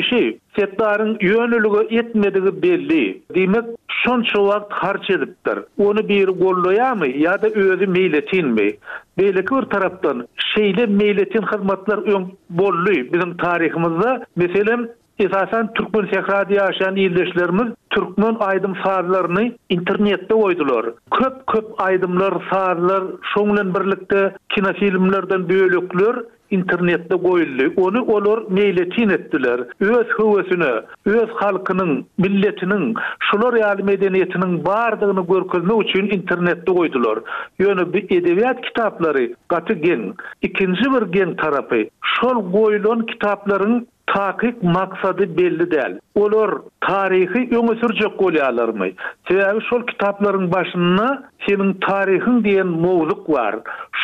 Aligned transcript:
kişi 0.00 0.38
setdarın 0.56 1.16
yönlülüğü 1.20 1.96
etmediği 1.98 2.62
belli. 2.62 3.22
Demek 3.34 3.64
son 4.04 4.22
çoğak 4.22 4.72
harç 4.72 5.10
ediptir. 5.10 5.58
Onu 5.78 6.08
bir 6.08 6.28
golloya 6.28 6.94
mı 6.94 7.06
ya 7.06 7.42
da 7.42 7.46
özü 7.46 7.86
meyletin 7.86 8.48
mi? 8.48 8.72
Beylik 9.18 9.50
bir 9.50 9.62
taraftan 9.62 10.26
şeyle 10.54 10.86
meyletin 10.86 11.42
hizmetler 11.42 11.98
ön 12.14 12.26
bollu 12.50 12.86
bizim 12.90 13.36
tarihimizde. 13.36 14.20
Mesela 14.36 14.78
Esasen 15.18 15.74
Türkmen 15.74 16.04
Sekradi 16.12 16.54
yaşayan 16.54 16.96
iyileşlerimiz 16.96 17.72
Türkmen 17.90 18.36
aydım 18.40 18.74
sağırlarını 18.84 19.52
internette 19.68 20.34
oydular. 20.34 20.86
Köp 21.18 21.46
köp 21.46 21.64
aydımlar, 21.78 22.32
sağlar, 22.50 23.02
şonglen 23.34 23.74
birlikte 23.74 24.32
kinofilmlerden 24.54 25.48
bölüklür. 25.48 26.18
internetde 26.56 27.14
goýuldy. 27.22 27.66
Onu 27.86 28.00
olar 28.14 28.40
meýle 28.58 28.84
tin 28.94 29.08
etdiler. 29.16 29.60
Öz 29.80 30.08
höwesini, 30.18 30.70
öz 31.12 31.30
halkynyň, 31.40 31.92
milletiniň, 32.24 32.84
şular 33.30 33.58
ýaly 33.62 33.84
medeniýetiniň 33.90 34.54
bardygyny 34.66 35.24
görkezmek 35.32 35.82
üçin 35.84 36.10
internetde 36.18 36.76
goýdylar. 36.80 37.20
Ýöne 37.60 37.84
bir 37.92 38.06
edebiýat 38.18 38.62
kitaplary 38.68 39.26
gatygyn, 39.48 40.12
ikinji 40.42 40.92
bir 40.96 41.06
gen 41.18 41.36
tarapy, 41.42 41.84
şol 42.16 42.44
goýulan 42.54 43.06
kitaplaryň 43.12 43.80
takik 44.14 44.62
Maqsadı 44.62 45.26
belli 45.38 45.62
dəl. 45.72 45.98
Olur 46.24 46.52
tarihi 46.88 47.40
öňe 47.60 48.10
qoli 48.16 48.42
alarmay. 48.42 48.46
alarmy. 48.52 48.90
Sebäbi 49.30 49.62
şol 49.70 49.82
kitaplaryň 49.90 50.52
başyna 50.52 51.08
senin 51.48 51.72
tarihin 51.88 52.40
diýen 52.44 52.66
mowzuk 52.84 53.28
bar. 53.32 53.54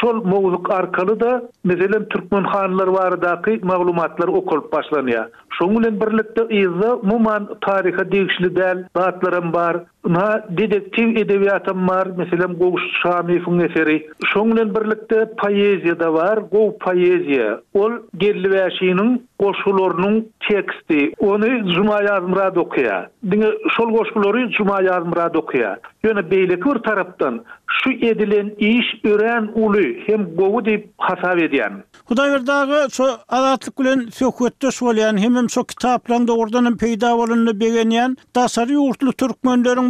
Şol 0.01 0.25
mowzuk 0.33 0.71
arkaly 0.71 1.21
da 1.21 1.33
meselem 1.65 2.05
türkmen 2.09 2.45
hanlary 2.45 2.93
baradaky 2.95 3.59
maglumatlar 3.63 4.29
okulyp 4.29 4.65
başlanýar. 4.73 5.27
Şoň 5.59 5.71
bilen 5.79 6.01
birlikde 6.01 6.43
ýa 6.61 7.07
muman 7.13 7.49
taryha 7.67 8.13
degişli 8.13 8.53
däl 8.61 8.79
zatlarym 8.97 9.53
bar. 9.53 9.77
ma 10.05 10.41
dedektiv 10.51 11.09
edebiyatam 11.17 11.79
mar, 11.79 12.07
meselem 12.07 12.53
gov 12.55 12.75
shami 13.03 13.41
eseri. 13.65 14.07
Shonglen 14.33 14.75
birlikte 14.75 15.31
paeziya 15.39 16.01
da 16.01 16.13
var, 16.15 16.37
gov 16.39 16.79
paeziya. 16.79 17.61
Ol 17.75 17.93
gerliwashinun 18.19 19.27
gosulornun 19.39 20.29
teksti. 20.49 21.13
onu 21.19 21.73
zuma 21.75 22.03
yazmıra 22.03 22.55
dokuya. 22.55 23.09
Dini 23.31 23.47
sol 23.77 23.91
gosulori 23.93 24.53
zuma 24.57 24.83
yazmıra 24.83 25.35
dokuya. 25.35 25.77
Yone 26.05 26.31
beylik 26.31 26.85
taraptan, 26.85 27.45
şu 27.67 27.91
edilen 27.91 28.51
iş 28.59 28.85
üren 29.05 29.51
ulu, 29.55 29.81
hem 30.07 30.25
gov 30.37 30.65
di 30.65 30.89
hasav 30.99 31.39
ediyan. 31.39 31.73
Huda 32.05 32.25
bir 32.41 32.47
dağı, 32.47 32.91
so 32.91 33.05
adatlik 33.29 33.77
gülün 33.77 34.11
fiyokvetti 34.11 34.73
sol 34.73 34.97
hem 34.97 35.37
hem 35.37 35.49
so 35.49 35.65
kitaplan 35.65 36.29
da 36.29 36.37
oradan 36.37 36.77
peydavolini 36.77 37.61
begeniyan, 37.61 38.17
dasari 38.37 38.73
yurtlu 38.73 39.13
turk 39.13 39.45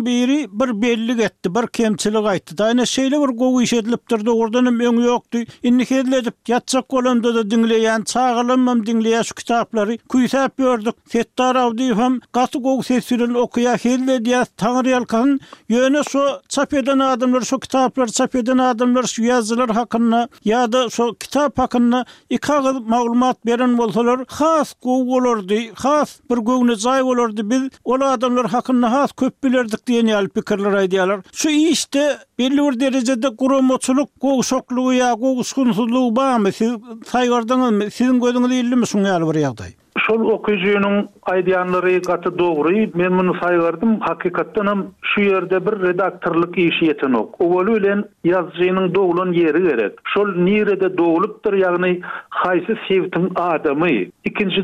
biri 0.06 0.48
bir 0.52 0.82
bellik 0.82 1.20
etdi, 1.20 1.54
bir 1.54 1.66
kemçilik 1.66 2.24
aýtdy. 2.32 2.54
Daýna 2.60 2.82
şeýle 2.92 3.16
bir 3.24 3.32
gowy 3.42 3.64
iş 3.64 3.72
edilipdir, 3.78 4.26
ordan 4.26 4.66
hem 4.70 4.78
öňi 4.88 5.04
ýokdy. 5.10 5.42
Indi 5.70 5.86
hedledip 5.90 6.34
ýatsak 6.52 6.86
bolanda 6.94 7.32
da 7.34 7.40
dinleýän, 7.54 8.04
çağılmam 8.12 8.82
dinleýän 8.88 9.24
şu 9.28 9.34
kitaplary. 9.34 9.94
Kuýsap 10.10 10.50
gördük. 10.58 10.94
Settar 11.12 11.56
awdy 11.56 11.88
hem 12.00 12.20
gaty 12.32 12.58
gowy 12.58 12.82
sesiril 12.90 13.34
okuya 13.44 13.76
hedledi 13.82 14.30
ýa 14.34 14.44
Tanrı 14.56 14.88
ýalkan. 14.94 15.34
Ýöne 15.70 16.04
şu 16.10 16.22
çap 16.48 16.72
adamlar 16.82 17.44
şu 17.50 17.58
kitaplar 17.64 18.06
çap 18.18 18.34
adamlar 18.42 19.02
şu 19.14 19.22
ýazylar 19.28 19.70
hakynda 19.80 20.28
ýa 20.46 20.64
da 20.72 20.84
şu 20.96 21.10
kitap 21.20 21.58
hakynda 21.58 22.04
ikagy 22.30 22.70
maglumat 22.94 23.46
beren 23.46 23.78
bolsalar, 23.78 24.20
has 24.28 24.74
gowy 24.82 25.06
bolardy. 25.08 25.60
Has 25.74 26.18
bir 26.30 26.36
gowy 26.48 26.68
näzaý 26.72 27.00
bolardy. 27.10 27.40
Biz 27.52 27.62
ol 27.84 28.00
adamlar 28.00 28.46
hakynda 28.56 28.92
has 28.98 29.12
köp 29.12 29.44
bilerdik. 29.44 29.86
genial 29.96 30.28
pikirler 30.28 30.74
aýdýalar. 30.80 31.20
Şu 31.32 31.48
işte 31.50 32.02
belli 32.38 32.60
bir 32.66 32.80
derejede 32.80 33.28
guramçylyk, 33.40 34.08
gowşoklyk 34.24 34.86
ýa-gowşgunsuzlyk 34.94 36.16
bar, 36.18 36.40
siz 36.60 36.72
taýgardan, 37.12 37.62
siziň 37.98 38.20
gödüňizde 38.26 38.62
50 38.66 38.82
müsün 38.84 39.08
ýaly 39.10 39.26
bir 39.30 39.42
ýagdaý. 39.44 39.72
şol 40.06 40.20
okuyucunun 40.30 41.08
aydiyanları 41.22 41.98
gatı 41.98 42.38
doğruyu 42.38 42.88
men 42.94 43.18
bunu 43.18 43.34
saygardım. 43.42 44.00
Hakikatten 44.00 44.66
hem 44.66 44.84
şu 45.02 45.20
yerde 45.20 45.66
bir 45.66 45.82
redaktörlük 45.82 46.58
işi 46.58 46.84
yetin 46.84 47.12
ok. 47.12 47.30
Ovalu 47.40 47.76
ile 47.78 47.94
yazıcının 48.24 48.94
doğulun 48.94 49.32
yeri 49.32 49.62
gerek. 49.62 49.92
Şol 50.14 50.28
nirede 50.36 50.98
doğuluptır 50.98 51.52
yani 51.52 52.00
haysi 52.30 52.74
sevtin 52.88 53.32
adamı. 53.36 53.86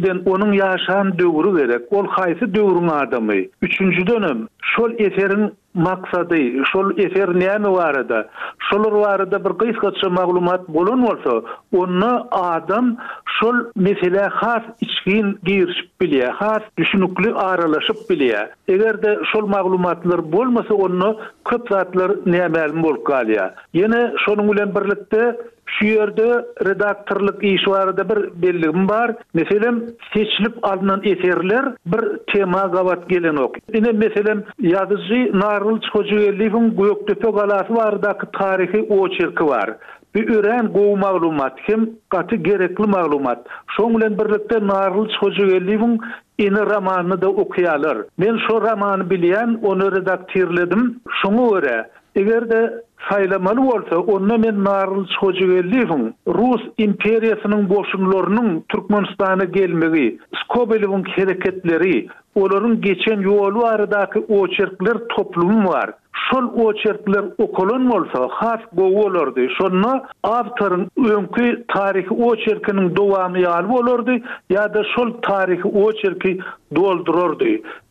den, 0.02 0.20
onun 0.26 0.52
yaşayan 0.52 1.18
dövrü 1.18 1.56
gerek. 1.58 1.92
Ol 1.92 2.06
haysi 2.08 2.54
dövrün 2.54 2.88
adamı. 2.88 3.34
Üçüncü 3.62 4.06
dönem 4.06 4.46
şol 4.62 4.92
eserin 4.98 5.52
maksady, 5.74 6.62
şol 6.72 6.98
efer 6.98 7.28
näme 7.28 7.72
barada, 7.72 8.28
şol 8.70 8.84
barada 9.00 9.44
bir 9.44 9.66
gysgaça 9.66 10.10
maglumat 10.10 10.68
bolun 10.68 11.02
bolsa, 11.02 11.48
onu 11.76 12.26
adam 12.30 12.96
şol 13.40 13.54
mesele 13.76 14.20
has 14.20 14.62
içgin 14.80 15.38
girişip 15.44 15.90
bilä 16.00 16.30
has 16.30 16.62
düşünükli 16.78 17.34
aralaşyp 17.34 17.96
bilýä. 18.10 18.48
Egerde 18.68 19.18
şol 19.32 19.46
maglumatlar 19.46 20.32
bolmasa 20.32 20.74
onu 20.74 21.16
köp 21.44 21.68
zatlar 21.70 22.10
näme 22.26 22.82
bolup 22.82 23.06
galýa. 23.06 23.50
Ýene 23.74 24.02
şonuň 24.24 24.52
bilen 24.52 24.74
birlikde 24.74 25.36
Şu 25.78 25.86
yerde 25.86 26.28
redaktorlık 26.66 27.44
iş 27.44 27.66
bir 27.66 28.42
bellim 28.42 28.88
var. 28.88 29.16
Meselem 29.34 29.82
seçilip 30.14 30.58
alınan 30.64 31.00
eserler 31.04 31.72
bir 31.86 32.00
tema 32.34 32.62
gavat 32.72 33.08
gelen 33.08 33.36
ok. 33.36 33.58
Yine 33.74 33.92
meselem 33.92 34.44
yazıcı 34.60 35.38
Narıl 35.40 35.80
Çocuğeli'nin 35.92 36.76
Göktöpe 36.76 37.30
Galası 37.30 37.74
vardaki 37.74 38.26
tarihi 38.38 38.86
o 38.90 39.08
çirki 39.08 39.44
var. 39.44 39.70
bir 40.14 40.28
ören 40.34 40.66
gowy 40.66 40.94
malumat 41.00 41.52
hem 41.62 41.88
gaty 42.10 42.34
gerekli 42.36 42.84
maglumat. 42.86 43.46
Şoň 43.76 43.90
bilen 43.96 44.18
birlikde 44.18 44.66
Narly 44.66 45.08
Çojugelliwiň 45.20 45.98
ini 46.38 46.60
romanyny 46.74 47.20
da 47.20 47.28
okuyalar. 47.28 47.98
Men 48.18 48.36
şu 48.48 48.60
romany 48.60 49.00
bilýän, 49.02 49.60
onu 49.66 49.92
redaktirledim. 49.96 51.00
Şunu 51.22 51.54
öre, 51.56 51.90
egerde 52.14 52.72
saylamalı 53.10 53.56
bolsa 53.62 53.96
onda 53.98 54.38
men 54.38 54.64
narlı 54.64 55.06
çoğu 55.20 55.32
gelirim. 55.32 56.14
Rus 56.26 56.60
imperiyasının 56.78 57.68
boşunlarının 57.70 58.64
Türkmenistan'a 58.68 59.44
gelmeyi, 59.44 60.18
Skobelev'in 60.42 61.04
hareketleri, 61.04 62.08
Olorun 62.34 62.80
geçen 62.80 63.20
yolu 63.20 63.64
aradaki 63.64 64.18
o 64.28 64.48
çerkler 64.48 64.96
toplumu 65.16 65.68
var. 65.68 65.90
Şol 66.30 66.44
oçerkler 66.64 67.22
çerkler 67.36 67.90
olsa, 67.92 68.28
hafif 68.30 68.66
gogu 68.72 69.00
olordu. 69.04 69.40
Şonla 69.58 70.06
avtarın 70.22 70.88
önkü 70.98 71.64
tarihi 71.68 72.10
o 72.14 72.36
çerkinin 72.36 72.96
doğanı 72.96 73.74
olordu. 73.74 74.12
Ya 74.50 74.74
da 74.74 74.82
şol 74.96 75.10
tarihi 75.22 75.68
o 75.68 75.92
çerki 75.92 76.40
doldururdu. 76.76 77.44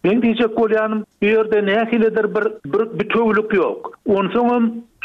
Ben 0.03 0.21
diyecek 0.21 0.57
gol 0.57 0.69
bir 1.21 1.27
yerde 1.29 1.65
ne 1.65 1.91
bir, 1.91 2.01
bir, 2.65 2.99
bir 2.99 3.09
tövlük 3.09 3.53
yok. 3.53 3.91
On 4.07 4.29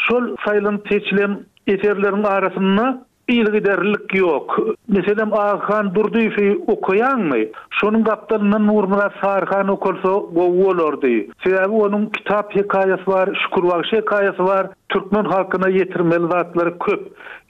şol 0.04 0.36
sayılın 0.46 0.78
teçilin, 0.78 1.46
eterlerin 1.66 2.22
arasında 2.24 3.04
Ilgi 3.28 3.64
derlik 3.64 4.14
yok. 4.14 4.58
Meselem 4.88 5.32
Ağhan 5.32 5.94
Durduyfi 5.94 6.62
okuyan 6.66 7.20
mı? 7.20 7.36
Şunun 7.70 8.02
kaptanının 8.02 8.68
vurmuna 8.68 9.10
Sarhan 9.22 9.68
okulsa 9.68 10.08
o 10.10 10.40
olur 10.68 11.00
diye. 11.02 11.26
Sebebi 11.44 11.68
onun 11.72 12.06
kitap 12.06 12.54
hikayesi 12.56 13.06
var, 13.10 13.38
şükür 13.44 13.68
var, 13.68 13.90
hikayesi 13.92 14.44
var. 14.44 14.66
Türkmen 14.88 15.24
halkına 15.24 15.68
yetirmeli 15.68 16.28
zatları 16.30 16.78
köp. 16.78 17.00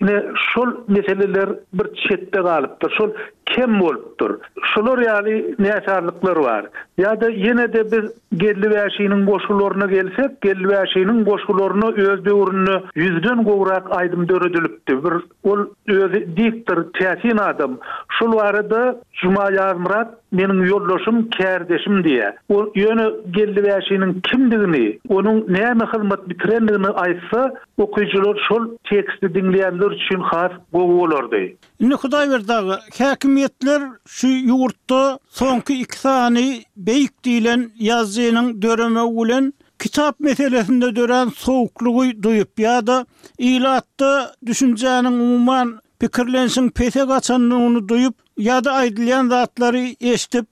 Yine 0.01 0.23
şu 0.55 0.85
meseleler 0.89 1.49
bir 1.73 2.09
çette 2.09 2.41
kalıptır. 2.43 2.91
Şol 2.99 3.11
kim 3.47 3.81
olptır? 3.83 4.33
Şunlu 4.75 4.99
reali 4.99 5.55
neşarlıklar 5.59 6.37
var. 6.37 6.67
Ya 6.99 7.20
da 7.20 7.29
yine 7.31 7.73
de 7.73 7.85
biz 7.93 8.11
gelli 8.41 8.70
ve 8.70 8.82
aşiğinin 8.82 9.27
koşullarına 9.27 9.87
gelsek, 9.87 10.41
gelli 10.41 10.69
ve 10.69 10.79
aşiğinin 10.79 11.25
koşullarına 11.25 11.88
özde 12.12 12.32
uğrunu 12.32 12.82
yüzden 12.94 13.44
kovrak 13.44 13.82
aydın 13.99 14.29
dörüdülüktü. 14.29 15.05
Bir 15.05 15.11
ol 15.50 15.63
özü 15.88 16.28
diktor, 16.37 16.93
tiyatin 16.93 17.37
adam. 17.37 17.78
Şol 18.19 18.38
arada 18.38 19.00
Cuma 19.12 19.50
Yağmurat 19.52 20.14
meniň 20.38 20.61
ýoldaşym, 20.70 21.16
kärdeşim 21.38 21.96
diýe. 22.06 22.28
O 22.49 22.56
ýöne 22.82 23.06
geldi 23.37 23.61
we 23.66 23.75
şeýin 23.88 24.11
kimdigini, 24.28 24.87
onuň 25.08 25.37
näme 25.58 25.84
hyzmat 25.93 26.22
bitirendigini 26.28 26.90
aýtsa, 27.05 27.43
okuwçylar 27.84 28.37
şol 28.49 28.62
teksti 28.90 29.26
dinleýändir 29.37 29.90
üçin 29.96 30.20
has 30.31 30.52
gowulardy. 30.72 31.44
Indi 31.81 31.94
Hudaý 31.94 32.26
berdi, 32.34 32.56
häkimetler 32.99 33.81
şu 34.08 34.26
ýurtda 34.28 35.00
soňky 35.38 35.75
2 35.82 35.99
sany 35.99 36.46
beýik 36.88 37.14
diýilen 37.25 37.60
ýazýanyň 37.88 38.46
döreme 38.62 39.02
ulen 39.02 39.52
kitap 39.84 40.20
meselesinde 40.20 40.94
dören 40.96 41.28
soğukluğu 41.36 42.22
duyup 42.22 42.58
ya 42.60 42.86
da 42.86 43.06
ilatta 43.38 44.34
düşüncenin 44.46 45.12
umman 45.12 45.81
pikirlensin 46.00 46.69
pese 46.70 47.05
gaçanını 47.05 47.67
onu 47.67 47.88
duyup 47.88 48.14
yada 48.38 48.64
da 48.64 48.73
aydılayan 48.73 49.29
zatları 49.29 49.81
eşitip 50.00 50.46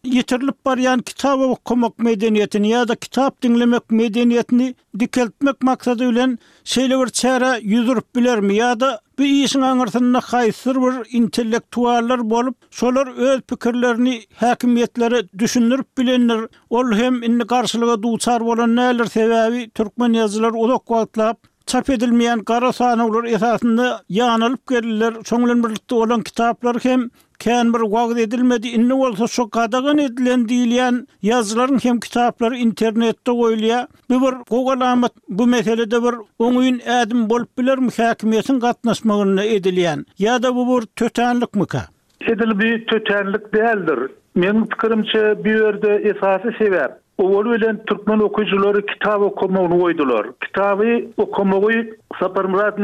bar 0.67 0.79
yan 0.79 0.99
kitabı 1.01 1.45
okumak 1.45 1.99
medeniyetini 1.99 2.69
ya 2.69 2.89
da 2.89 2.95
kitap 2.95 3.43
dinlemek 3.43 3.91
medeniyetini 3.91 4.75
dikeltmek 5.01 5.63
maksadı 5.63 6.05
ülen 6.05 6.39
şeyle 6.65 6.99
bir 7.01 7.07
çara 7.07 7.57
yüzürüp 7.57 8.17
biler 8.17 8.41
mi 8.41 8.55
ya 8.57 8.81
da 8.81 9.01
bir 9.19 9.45
işin 9.45 9.61
anırtınına 9.61 10.21
kaysır 10.21 10.77
bir 10.77 11.19
intellektuallar 11.19 12.31
bolup 12.31 12.57
solar 12.71 13.15
öz 13.17 13.41
pikirlerini 13.41 14.21
hakimiyetlere 14.37 15.29
düşünürüp 15.39 15.99
bilenler 15.99 16.41
ol 16.71 16.93
hem 16.93 17.23
inni 17.23 17.47
karşılığa 17.47 18.03
duçar 18.03 18.41
olan 18.41 18.77
neler 18.77 19.05
sebebi 19.05 19.71
Türkmen 19.71 20.13
yazılar 20.13 20.51
odak 20.51 20.91
vaatlap 20.91 21.52
çap 21.67 21.91
edilmeyen 21.91 22.39
qara 22.45 22.73
sanoglar 22.73 23.25
esasında 23.25 24.01
yanılıp 24.09 24.69
gelirler. 24.69 25.13
Soňlan 25.13 25.65
birlikde 25.65 25.95
olan 25.95 26.21
kitaplar 26.23 26.77
hem 26.83 27.09
kän 27.41 27.75
bir 27.75 27.81
wagt 27.89 28.19
edilmedi 28.19 28.69
inni 28.69 28.91
bolsa 28.99 29.27
şu 29.27 29.51
kadagan 29.51 29.99
edilen 29.99 31.81
hem 31.83 32.01
kitaplary 32.01 32.63
internetde 32.63 33.31
goýulýa. 33.31 33.87
Bu 34.11 34.15
bir 34.27 34.37
gogalamat 34.51 35.13
bu 35.29 35.47
meselede 35.47 36.03
bir 36.03 36.15
öňüň 36.41 36.77
ädim 37.01 37.31
bolup 37.31 37.59
biler 37.59 37.79
mühakimetiň 37.79 38.59
gatnaşmagyna 38.59 39.45
edilýän 39.45 40.05
ýa-da 40.19 40.55
bu 40.57 40.63
bir 40.71 40.87
tötenlikmiki? 40.87 41.79
Edil 42.21 42.59
bir 42.61 42.87
tötenlik 42.87 43.55
däldir. 43.55 44.11
Men 44.35 44.67
pikirimçe 44.67 45.45
bu 45.45 45.49
ýerde 45.49 45.91
esasy 46.11 46.49
sebäp 46.65 47.02
Oğul 47.23 47.53
bilen 47.53 47.81
türkmen 47.87 48.19
okuyjylary 48.19 48.83
kitap 48.87 49.21
okumagyny 49.21 49.79
goýdylar. 49.83 50.25
Kitaby 50.45 50.91
okumagy 51.17 51.77
Sapar 52.21 52.45
Murat 52.51 52.79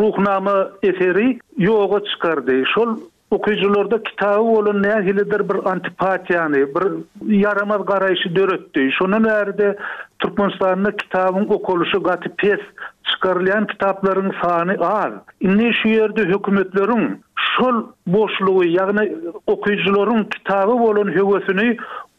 Ruhnama 0.00 0.56
eseri 0.86 1.26
ýoga 1.58 2.00
çykardy. 2.10 2.56
Şol 2.74 2.96
okuyjylarda 3.30 4.02
kitaby 4.02 4.40
bolan 4.50 4.84
hilidir 5.06 5.42
bir 5.48 5.60
antipatiýany, 5.72 6.60
bir 6.74 7.04
yaramaz 7.42 7.80
garaýşy 7.90 8.32
döretdi. 8.36 8.86
Şonu 8.98 9.28
erdi, 9.28 9.68
türkmenstanyň 10.20 10.96
kitabın 10.96 11.46
okuluşy 11.48 11.98
gaty 12.08 12.28
pes 12.38 12.60
çykarylan 13.10 13.64
kitaplaryň 13.64 14.28
sany 14.42 14.74
az. 14.80 15.12
Indi 15.40 15.70
şu 15.82 15.88
ýerde 15.94 16.22
hökümetleriň 16.32 17.02
şol 17.54 17.76
boşlugy, 18.06 18.74
ýagny 18.76 19.08
kitabı 19.46 20.24
kitaby 20.34 20.74
bolan 20.86 21.08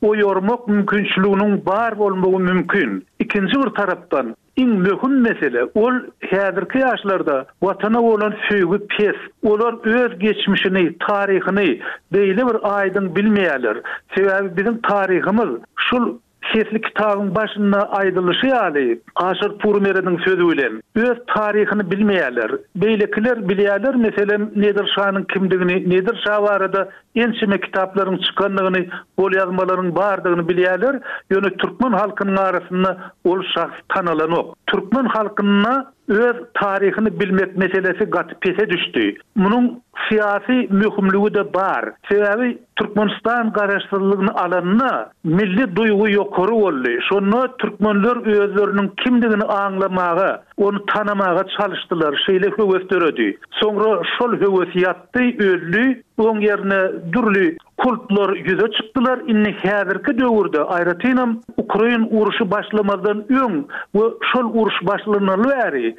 o 0.01 0.15
yormak 0.15 0.67
mümkünçlüğünün 0.67 1.65
bar 1.65 1.91
olmağı 1.91 2.39
mümkün. 2.39 3.05
Ikinci 3.19 3.59
bir 3.59 3.69
tarapdan 3.69 4.35
in 4.55 4.69
mühim 4.69 5.21
mesele 5.21 5.63
ol 5.75 5.93
häzirki 6.21 6.77
yaşlarda 6.77 7.45
vatana 7.63 8.01
olan 8.01 8.33
söýgü 8.49 8.87
pes. 8.87 9.15
Olar 9.43 9.75
öz 10.03 10.19
geçmişini, 10.19 10.95
tarihini 11.09 11.79
beyle 12.13 12.47
bir 12.47 12.77
aydın 12.79 13.07
bilmeýärler. 13.15 13.81
Sebebi 14.15 14.57
bizim 14.57 14.81
tarihimiz 14.81 15.49
şul 15.75 16.17
Sesli 16.53 16.81
kitabın 16.81 17.35
başına 17.35 17.81
aydılışı 17.81 18.45
yali, 18.47 19.01
Aşır 19.15 19.57
Purmeri'nin 19.57 20.17
sözü 20.17 20.53
ile, 20.55 20.69
öz 20.95 21.17
tarihini 21.27 21.91
bilmeyeler, 21.91 22.51
beylekiler 22.75 23.49
bilyeler, 23.49 23.95
mesela 23.95 24.37
Nedir 24.55 24.91
şanın 24.95 25.23
kimdini, 25.23 25.89
Nedir 25.89 26.19
Şah 26.27 26.41
var 26.41 26.69
en 27.15 27.31
şime 27.31 27.59
kitapların 27.59 28.17
çıkanlığını, 28.17 28.85
bol 29.19 29.31
yazmaların 29.33 29.95
bağırdığını 29.95 31.01
yönü 31.31 31.57
Türkmen 31.57 31.91
halkının 31.91 32.37
arasında 32.37 32.97
ol 33.23 33.41
şahs 33.55 33.71
tanılan 33.89 34.31
o. 34.31 34.53
Türkmen 34.67 35.05
halkına 35.05 35.91
öz 36.11 36.35
tarihini 36.53 37.19
bilmek 37.19 37.57
meselesi 37.57 38.05
gat 38.05 38.41
pese 38.41 38.69
düştü. 38.69 39.13
Munun 39.35 39.81
siyasi 40.09 40.51
mühimliği 40.69 41.33
de 41.33 41.53
bar. 41.53 41.89
Sebebi 42.11 42.57
Türkmenistan 42.75 43.53
garaşsızlığını 43.53 44.31
alanına 44.35 45.09
milli 45.23 45.75
duygu 45.75 46.09
yokuru 46.09 46.55
oldu. 46.55 46.89
Şonu 47.09 47.57
Türkmenler 47.57 48.15
özlerinin 48.27 48.91
kimdigini 49.03 49.43
anlamağı 49.43 50.41
onu 50.61 50.85
tanamağa 50.85 51.43
çalıştılar 51.59 52.23
şeyle 52.25 52.47
hüvet 52.47 52.89
dörödü. 52.91 53.37
Sonra 53.51 54.01
şol 54.19 54.31
hüvet 54.33 54.75
yattı, 54.75 55.19
öllü, 55.23 56.03
on 56.17 56.39
yerine 56.39 56.91
dürlü 57.13 57.57
kultlar 57.77 58.35
yüze 58.35 58.67
çıktılar. 58.71 59.19
İnni 59.27 59.51
hâdırkı 59.53 60.17
dövürdü. 60.19 60.57
Ayratinam, 60.61 61.41
Ukrayin 61.57 62.07
uğruşu 62.11 62.51
başlamadan 62.51 63.25
ön 63.29 63.67
bu 63.93 64.19
şol 64.33 64.49
uğruşu 64.53 64.87
başlamadan 64.87 65.51
ön 65.69 65.95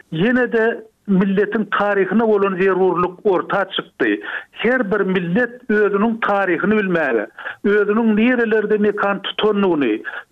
ve 0.52 0.76
milletin 1.06 1.64
tarihine 1.78 2.22
olan 2.24 2.56
zerurluk 2.56 3.20
orta 3.24 3.64
çıktı. 3.76 4.04
Her 4.50 4.90
bir 4.92 5.00
millet 5.04 5.70
özünün 5.70 6.18
tarihini 6.22 6.76
bilmeli. 6.78 7.26
Özünün 7.64 8.16
nerelerde 8.16 8.78
mekan 8.78 9.22
tutunluğunu, 9.22 9.86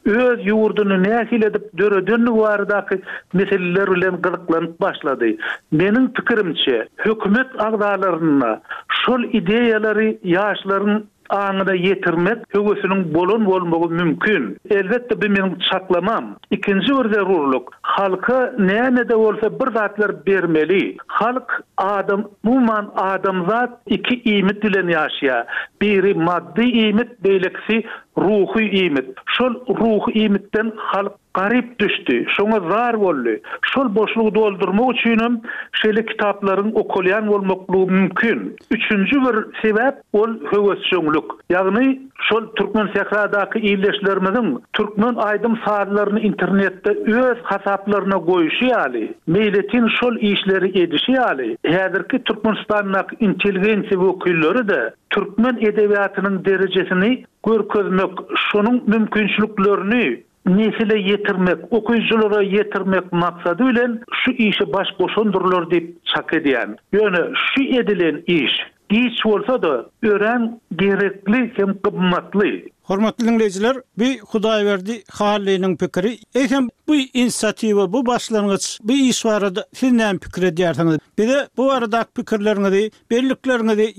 öz 0.05 0.46
yurdunu 0.46 1.02
nehil 1.02 1.43
edip 1.43 1.78
dörüdünlüğü 1.78 2.32
vardaki 2.32 3.00
meseleler 3.32 3.88
ile 3.96 4.08
gılıklanıp 4.08 4.81
başladı. 4.81 5.25
Benim 5.72 6.12
fikrimce 6.14 6.88
hükümet 7.06 7.46
ağdalarına 7.58 8.61
şol 9.06 9.22
ideyaları 9.25 10.19
yaşların 10.22 11.05
aňy 11.37 11.65
da 11.69 11.75
ýetirmek 11.79 12.43
hüwesiniň 12.55 13.03
bolan 13.15 13.47
bolmagy 13.47 13.91
mümkin. 14.00 14.43
Elbetde 14.71 15.21
bi 15.23 15.29
meni 15.29 15.56
çaklamam. 15.71 16.37
Ikinji 16.50 16.91
bir 16.99 17.12
zerurlyk, 17.15 17.62
halka 17.82 18.41
näme 18.59 19.09
de 19.09 19.19
bolsa 19.19 19.50
bir 19.61 19.73
zatlar 19.75 20.27
bermeli. 20.27 20.97
Halk 21.06 21.62
adam, 21.77 22.25
muman 22.43 22.91
adam 22.97 23.47
iki 23.87 24.15
iýmit 24.21 24.62
bilen 24.62 24.87
ýaşaýa. 24.97 25.44
Biri 25.82 26.15
maddi 26.15 26.65
iýmit, 26.82 27.11
beýleksi 27.25 27.85
ruhy 28.19 28.65
iýmit. 28.82 29.06
Şol 29.38 29.55
ruhy 29.79 30.11
iýmitden 30.27 30.73
halk 30.77 31.19
garip 31.35 31.79
düştü. 31.79 32.25
Şoňa 32.25 32.71
zar 32.71 33.00
boldy. 33.00 33.37
Şol 33.62 33.94
boşlugy 33.94 34.35
doldurmak 34.35 34.91
üçin 34.94 35.19
hem 35.25 35.41
şeýle 35.81 36.03
kitaplaryň 36.11 36.71
okulýan 36.82 37.27
bolmakly 37.29 37.85
mümkin. 37.94 38.56
3-nji 38.77 39.17
bir 39.27 39.37
sebäp 39.62 39.94
ol 40.12 40.29
höwes 40.50 40.81
şoňluk. 40.91 41.38
Ýagny 41.53 41.88
şol 42.29 42.44
türkmen 42.56 42.88
sehradaky 42.94 43.59
ýerleşlerimiň 43.73 44.59
türkmen 44.73 45.15
aýdym 45.31 45.55
saýlaryny 45.67 46.21
internetde 46.31 46.91
öz 47.21 47.38
hasaplaryna 47.43 48.19
goýuşy 48.31 48.67
ýaly, 48.73 49.05
milletin 49.27 49.87
şol 50.00 50.17
işleri 50.17 50.69
edişi 50.82 51.12
ýaly. 51.12 51.49
Häzirki 51.75 52.17
türkmenistanyň 52.27 53.11
inteligensiýa 53.27 54.11
we 54.21 54.35
de 54.59 54.69
da 54.69 54.94
türkmen 55.11 55.55
edebiýatynyň 55.62 56.44
derejesini 56.44 57.25
görkezmek, 57.47 58.11
şunun 58.50 58.85
mümkinçiliklerini 58.87 60.23
nesile 60.47 60.99
yetirmek, 61.01 61.73
okuyuculara 61.73 62.43
yetirmek 62.43 63.13
maksadı 63.13 63.63
ile 63.70 63.87
şu 64.25 64.31
işi 64.31 64.73
baş 64.73 64.89
boşundurlar 64.99 65.70
deyip 65.70 66.06
çak 66.17 66.35
ediyen. 66.35 66.77
Yani 66.93 67.17
şu 67.55 67.63
edilen 67.63 68.23
iş, 68.27 68.51
iş 68.91 69.27
olsa 69.27 69.63
da 69.63 69.87
ören 70.03 70.61
gerekli 70.79 71.53
hem 71.56 71.79
kıbmatlı. 71.82 72.44
Hormatlı 72.82 73.27
dinleyiciler, 73.29 73.77
bir 73.99 74.19
kudaya 74.19 74.67
verdi 74.67 74.93
haliyenin 75.13 75.77
pikiri. 75.77 76.17
Eken 76.35 76.69
bu 76.89 76.94
inisiyatiwa, 76.94 77.93
bu 77.93 78.06
başlangıç, 78.06 78.79
bu 78.82 78.93
iş 78.93 79.25
var 79.25 79.43
adı, 79.43 79.65
siz 79.75 79.93
neyen 79.93 80.19
pekir 80.19 81.35
bu 81.56 81.73
arada 81.73 82.05
pekirlerini 82.17 82.73
de, 82.73 82.91
birliklerini 83.11 83.79
de 83.79 83.94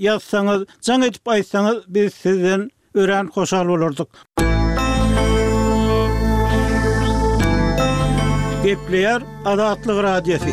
can 0.80 1.02
edip 1.02 1.26
aýtsaňyz, 1.26 1.82
biz 1.88 2.14
sizden 2.14 2.70
ören 2.94 3.26
koşal 3.26 3.68
olurduk. 3.68 4.08
Gepleyer 8.64 9.22
Adatlyk 9.44 9.98
Radiosi. 10.08 10.52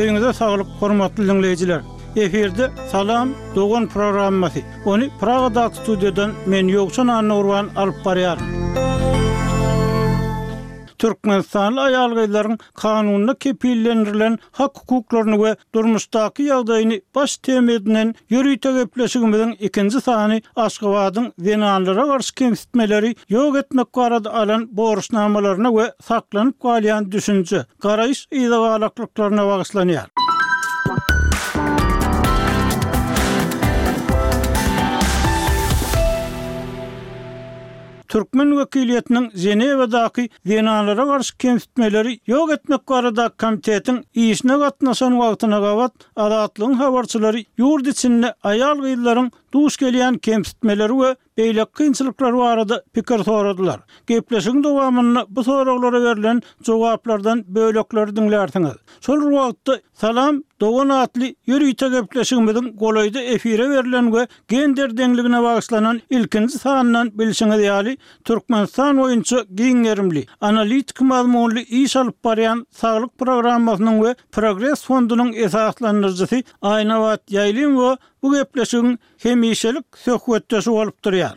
Eňize 0.00 0.32
saglyk, 0.40 0.66
hormatly 0.80 1.26
dinleýijiler. 1.28 1.80
Eferde 2.16 2.68
salam, 2.92 3.32
dogan 3.54 3.86
programmasy. 3.94 4.60
Ony 4.84 5.08
Pragada 5.20 5.54
Dat 5.60 5.76
studiýadan 5.82 6.30
men 6.46 6.68
ýokçan 6.74 7.08
Anurwan 7.16 7.66
alyp 7.76 8.04
barýar. 8.04 8.38
Türkmenistan 11.00 11.76
ayalgaylaryň 11.76 12.58
kanunna 12.74 13.34
kepillendirilen 13.34 14.38
hak 14.58 14.72
hukuklaryny 14.80 15.36
we 15.44 15.52
durmuşdaky 15.74 16.44
ýagdaýyny 16.50 16.98
baş 17.18 17.36
temedinden 17.48 18.12
ýürüýte 18.36 18.74
gepleşigimiziň 18.76 19.54
ikinji 19.70 20.00
sany 20.08 20.42
Aşgabatyň 20.66 21.32
denanlara 21.48 22.04
garşy 22.12 22.34
kemsitmeleri 22.42 23.14
ýok 23.32 23.58
etmek 23.62 23.94
barada 24.02 24.34
alan 24.42 24.68
borçnamalaryna 24.82 25.70
we 25.80 25.88
saklanyp 26.10 26.56
galýan 26.68 27.10
düşünje 27.16 27.64
garaýş 27.88 28.26
ýa-da 28.40 28.58
galaklyklaryna 28.68 29.42
bagyşlanýar. 29.54 30.12
Türkmen 38.10 38.48
wekiliýetiniň 38.60 39.24
Zenewadaky 39.40 40.24
wenalara 40.50 41.04
garşy 41.10 41.36
kemsitmeleri 41.42 42.14
ýok 42.34 42.54
etmek 42.56 42.82
barada 42.90 43.26
komitetiň 43.42 44.00
ýeňişine 44.22 44.56
gatnaşan 44.62 45.14
wagtyna 45.20 45.60
gabat 45.64 46.08
adatlyň 46.24 46.74
habarçylary 46.82 47.44
ýurdy 47.62 47.94
içinde 47.94 48.32
aýal 48.54 48.82
gyýlaryň 48.86 49.30
Duş 49.54 49.76
gelýän 49.82 50.18
kemsitmeleri 50.20 50.92
we 51.00 51.08
beýle 51.40 51.64
kynçylyklar 51.74 52.36
barada 52.38 52.76
pikir 52.94 53.22
soradylar. 53.24 53.80
Gepleşigiň 54.10 54.62
dowamyny 54.64 55.24
bu 55.28 55.44
soraglara 55.44 56.00
berilen 56.06 56.42
jogaplardan 56.66 57.42
bölekler 57.48 58.12
dinlärdiňiz. 58.18 58.76
Şol 59.00 59.20
wagtda 59.30 59.78
salam 60.02 60.38
dowan 60.60 60.88
atly 60.88 61.32
ýürüýte 61.48 61.88
gepleşigimiň 61.96 62.70
golaýda 62.82 63.22
efire 63.22 63.66
berilen 63.70 64.10
we 64.14 64.26
gender 64.48 64.94
deňligine 65.00 65.42
baglanan 65.48 66.00
ilkinji 66.10 66.58
sanndan 66.58 67.10
bilşiňe 67.18 67.56
diýali 67.62 67.96
Türkmenistan 68.24 68.96
oýunçy 69.06 69.40
giňerimli 69.62 70.26
analitik 70.40 71.00
maglumatly 71.00 71.64
ýa 71.80 71.84
baryan 72.10 72.12
parýan 72.24 72.66
saglyk 72.82 73.12
programmasynyň 73.18 73.96
we 74.04 74.14
Progress 74.32 74.84
fondunyň 74.90 75.34
esaslandyrjysy 75.46 76.36
aýnawat 76.62 77.22
ýaýlym 77.38 77.74
we 77.82 77.90
Bu 78.22 78.32
gepleşigin 78.36 78.98
hem 79.22 79.44
söhbetdesi 79.44 80.02
sökwetde 80.02 80.56
durýar. 80.56 80.78
alıp 80.82 81.04
duruyor. 81.04 81.30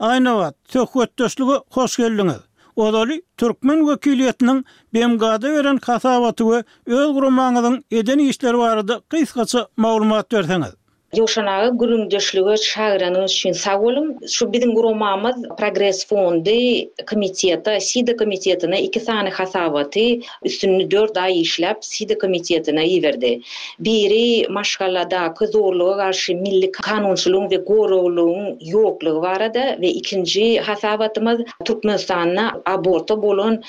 Aýna 0.00 0.52
wat, 0.72 1.66
hoş 1.76 1.96
geldiňiz. 1.96 2.40
Odaly 2.76 3.22
türkmen 3.36 3.78
wekiliýetiniň 3.80 4.64
Bemgada 4.94 5.50
beren 5.56 5.76
kasabatyny 5.78 6.62
öz 6.86 7.06
gurmanyň 7.12 7.82
eden 7.90 8.18
işleri 8.18 8.58
barada 8.58 9.00
gysgaça 9.10 9.68
maglumat 9.76 10.32
berseňiz. 10.32 10.74
Yoşanağı 11.16 11.78
gürüm 11.78 12.10
döşlüğü 12.10 12.52
üçin 12.54 13.22
üçün 13.24 13.52
sağ 13.52 13.80
olum. 13.80 14.14
Şu 14.28 14.52
bizim 14.52 14.74
gürümamız 14.74 15.36
Progress 15.58 16.06
Fondy 16.06 16.84
komiteyata, 17.10 17.80
SIDA 17.80 18.16
komitetine 18.16 18.82
iki 18.82 19.04
tane 19.04 19.28
hasavatı 19.30 20.00
üstünlü 20.44 20.90
4 20.90 21.16
ay 21.16 21.40
işläp 21.42 21.76
SIDA 21.80 22.18
komitetine 22.18 22.88
iverdi. 22.88 23.40
Biri 23.78 24.48
maşqalada 24.50 25.34
qızorluğu 25.34 25.94
qarşı 25.96 26.36
milli 26.36 26.72
kanunçuluğun 26.72 27.50
ve 27.50 27.64
qorruğuluğun 27.64 28.58
yokluğu 28.64 29.22
barada 29.22 29.60
we 29.64 29.80
ve 29.80 29.88
ikinci 29.88 30.60
hasavatımız 30.60 31.40
Türkmenistan'na 31.64 32.60
aborta 32.66 33.22
bolun 33.22 33.62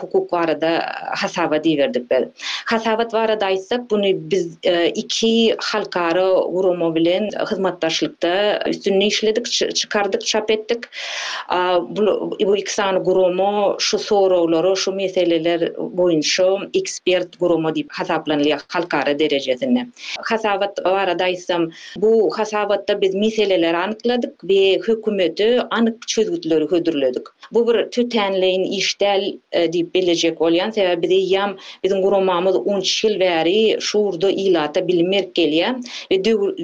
hukuk 0.00 0.32
barada 0.32 0.68
adı 0.68 0.84
hasavat 1.16 1.66
Hasabat 2.66 3.12
barada 3.12 3.46
hasavat 3.46 3.92
var 3.94 4.12
biz 4.30 4.56
2 4.94 5.50
e, 5.50 5.56
var 5.96 6.21
Ara 6.22 6.44
Uromo 6.44 6.94
bilen 6.94 7.28
hizmetdaşlykda 7.50 8.60
üstünni 8.66 9.06
işledik, 9.06 9.46
çykardyk, 9.74 10.26
çap 10.26 10.50
ettik. 10.50 10.78
Bu 11.88 12.56
iki 12.56 12.74
sany 12.74 12.96
Uromo 13.06 13.76
şu 13.78 13.98
sorawlary, 13.98 14.74
şu 14.76 14.92
meseleler 14.92 15.60
boýunça 15.98 16.46
ekspert 16.80 17.28
Uromo 17.40 17.68
diýip 17.68 17.88
hasaplanýar 18.00 18.60
halkara 18.68 19.18
derejesinde. 19.18 19.86
Hasabat 20.30 20.86
arada 20.86 21.26
isem 21.28 21.68
bu 21.96 22.30
hasabatda 22.38 23.00
biz 23.00 23.14
meseleleri 23.14 23.76
anykladyk 23.76 24.30
we 24.40 24.78
hökümeti 24.86 25.60
anyk 25.70 26.08
çözgütleri 26.08 26.64
hödürledik. 26.70 27.26
Bu 27.52 27.68
bir 27.68 27.74
tütänleýin 27.74 28.68
işdel 28.68 29.22
e, 29.52 29.64
diýip 29.66 29.94
beljek 29.94 30.38
bolýan 30.38 30.70
sebäpde 30.70 31.14
ýam 31.28 31.56
bizim 31.84 32.04
Uromo 32.04 32.22
mamy 32.32 32.48
10 32.50 32.80
ýyl 32.80 33.16
bäri 33.20 33.80
şurda 33.80 34.30
ýylata 34.30 34.86
bilmek 34.88 35.36
gelýär. 35.36 35.74
E, 36.12 36.18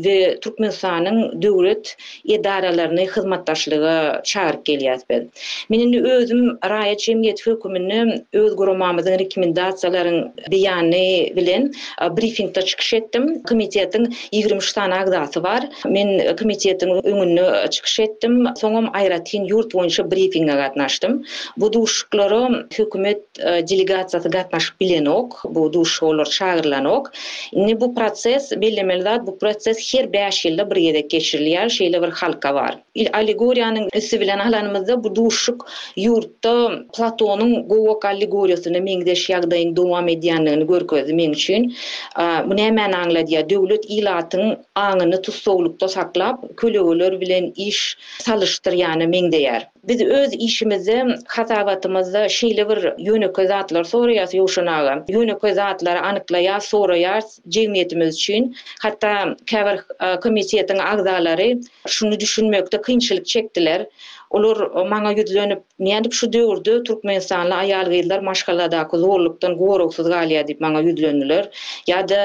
ve 0.05 0.39
Türkmenistan'ın 0.41 1.43
döwlet 1.43 1.97
idaralarını 2.25 3.01
hyzmatdaşlygy 3.01 4.23
çağırıp 4.25 4.65
geliyat 4.65 5.01
ben. 5.11 5.31
Menin 5.69 6.05
özüm 6.05 6.59
Raya 6.69 6.97
Cemiyet 6.97 7.47
Hükümünü 7.47 8.25
öz 8.33 8.57
gurumamızın 8.57 9.11
rekomendasyaların 9.19 10.33
bilen 10.51 10.93
e, 10.93 11.33
briefingde 12.17 12.63
çıkış 12.63 12.93
ettim. 12.95 13.43
Komitetin 13.49 14.17
23 14.33 14.73
tane 14.73 14.95
agdası 14.95 15.43
var. 15.43 15.67
Men 15.87 16.37
komitetin 16.37 16.89
öňünde 16.89 17.71
çıkış 17.71 18.01
ettim. 18.01 18.47
Sonum 18.57 18.89
ayra 18.93 19.19
yurt 19.47 19.75
boyunca 19.75 20.11
briefinge 20.11 20.53
katnaştım. 20.53 21.25
Bu 21.57 21.73
duşkları 21.73 22.67
hükümet 22.79 23.21
e, 23.39 23.45
delegasiýasy 23.49 24.31
gatnaşyp 24.31 24.81
bilen 24.81 25.05
ok. 25.07 25.33
Bu 25.45 25.73
duş 25.73 26.03
olur 26.03 26.27
çağırlan 26.27 26.85
ok. 26.85 27.11
Ne 27.53 27.81
bu 27.81 27.95
proses, 27.95 28.53
belli 28.61 28.89
bu 29.27 29.38
proses 29.41 29.79
her 29.95 30.07
beş 30.13 30.39
ýylda 30.51 30.65
bir 30.71 30.79
ýerde 30.83 31.03
geçirilýär, 31.15 31.71
şeýle 31.75 32.01
bir 32.05 32.13
halka 32.21 32.51
bar. 32.57 32.77
Il 33.05 33.09
allegoriýanyň 33.19 33.87
üsü 34.01 34.19
bilen 34.23 34.43
halanymyzda 34.45 34.97
bu 35.05 35.13
duşuk 35.19 35.67
ýurtda 36.05 36.53
Platonyň 36.99 37.53
gowok 37.73 38.07
allegoriýasyny 38.11 38.83
meňdeş 38.89 39.25
ýagdaýyň 39.33 39.73
dowam 39.81 40.09
edýändigini 40.15 40.67
görkezdi 40.73 41.17
meň 41.23 41.37
üçin. 41.39 41.69
Bu 42.51 42.59
näme 42.63 42.89
anlady? 43.05 43.39
Döwlet 43.55 43.85
ilatyň 43.99 44.53
aňyny 44.87 45.23
tutsoglukda 45.31 45.89
saklap, 45.97 46.43
köleweler 46.63 47.21
bilen 47.25 47.53
iş 47.69 47.83
salyşdyr, 48.29 48.73
ýa 48.85 48.95
meňdeýär. 49.05 49.69
Biz 49.89 50.01
öz 50.01 50.33
işimizi, 50.33 51.05
hasabatımızı, 51.29 52.27
şeyli 52.31 52.69
bir 52.69 52.95
yönü 53.07 53.33
kazatlar 53.33 53.85
soruyas 53.85 54.35
yoşunaga. 54.35 55.05
Yönü 55.09 55.39
kazatlar 55.39 55.97
anıklaya 55.97 56.61
soruyas 56.61 57.39
cemiyetimiz 57.49 58.15
için. 58.15 58.57
Hatta 58.83 59.13
käbir 59.47 59.79
e, 60.07 60.21
komisiyetin 60.21 60.79
agzalary 60.79 61.53
şunu 61.87 62.21
düşünmekte 62.21 62.81
kynçylyk 62.87 63.27
çektiler. 63.27 63.87
olur 64.35 64.61
maňa 64.91 65.11
ýüzlenip 65.19 65.61
näendip 65.85 66.13
şu 66.17 66.27
döwürde 66.35 66.73
türkmen 66.89 67.21
sanly 67.27 67.55
aýal 67.59 67.89
gyzlar 67.95 68.21
maşgalada 68.31 68.81
kuzurlukdan 68.93 69.53
goroksuz 69.63 70.07
galýa 70.15 70.43
diýip 70.51 70.61
maňa 70.65 70.83
ýüzlenýärler. 70.89 71.45
Ýa-da 71.93 72.21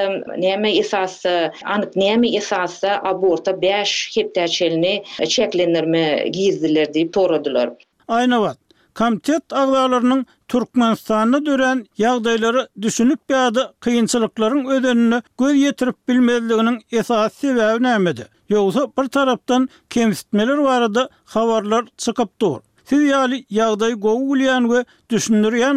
näme 0.46 0.70
esasy, 0.82 1.34
anyk 1.76 1.96
näme 2.04 2.28
esasy 2.42 2.90
aborta 3.14 3.52
5 3.64 3.96
hepdäçelini 4.18 4.94
çeklenirme 5.38 6.04
gizdiler 6.38 6.86
diýip 6.98 7.12
toradylar. 7.20 7.72
Aýna 8.18 8.38
wagt 8.46 8.63
Kamtet 8.94 9.52
aglalarının 9.52 10.26
Türkmenistan'a 10.48 11.46
dören 11.46 11.86
yağdayları 11.98 12.68
düşünüp 12.82 13.28
beyadı 13.28 13.74
kıyınçılıkların 13.80 14.66
ödenini 14.66 15.22
göz 15.38 15.54
yetirip 15.56 16.08
bilmezliğinin 16.08 16.82
esas 16.92 17.34
sebebi 17.34 17.82
nemedi. 17.82 18.26
Yoksa 18.48 18.88
bir 18.98 19.08
taraftan 19.08 19.68
kemsitmeler 19.90 20.58
var 20.58 20.82
adı 20.82 21.08
havarlar 21.24 21.84
çıkıp 21.96 22.40
dur. 22.40 22.56
Siz 22.84 23.02
yali 23.02 23.46
yağdayı 23.50 23.94
gogulayan 23.94 24.70
ve 24.72 24.84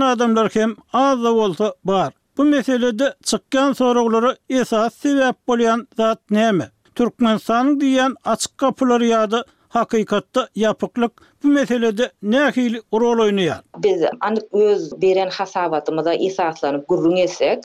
adamlar 0.05 0.49
kem 0.49 0.75
az 0.93 1.23
da 1.23 1.31
olsa 1.33 1.73
bar. 1.83 2.13
Bu 2.37 2.43
meselede 2.43 3.15
çıkkan 3.23 3.73
soruları 3.73 4.35
esas 4.49 4.93
sebep 4.95 5.47
bolyan 5.47 5.87
zat 5.97 6.19
neme? 6.29 6.71
Türkmenistan'ın 6.95 7.79
diyen 7.79 8.15
açık 8.25 8.57
kapıları 8.57 9.05
yağdı 9.05 9.45
hakikatta 9.69 10.47
yapıklık 10.55 11.11
bu 11.43 11.47
meselede 11.51 12.11
näki 12.23 12.79
rol 12.93 13.19
oynaýar? 13.19 13.59
Biz 13.83 14.01
anyk 14.21 14.53
öz 14.53 14.91
beren 15.01 15.29
hasabatymyza 15.29 16.13
esaslanyp 16.13 16.87
gurrun 16.89 17.17
etsek, 17.17 17.59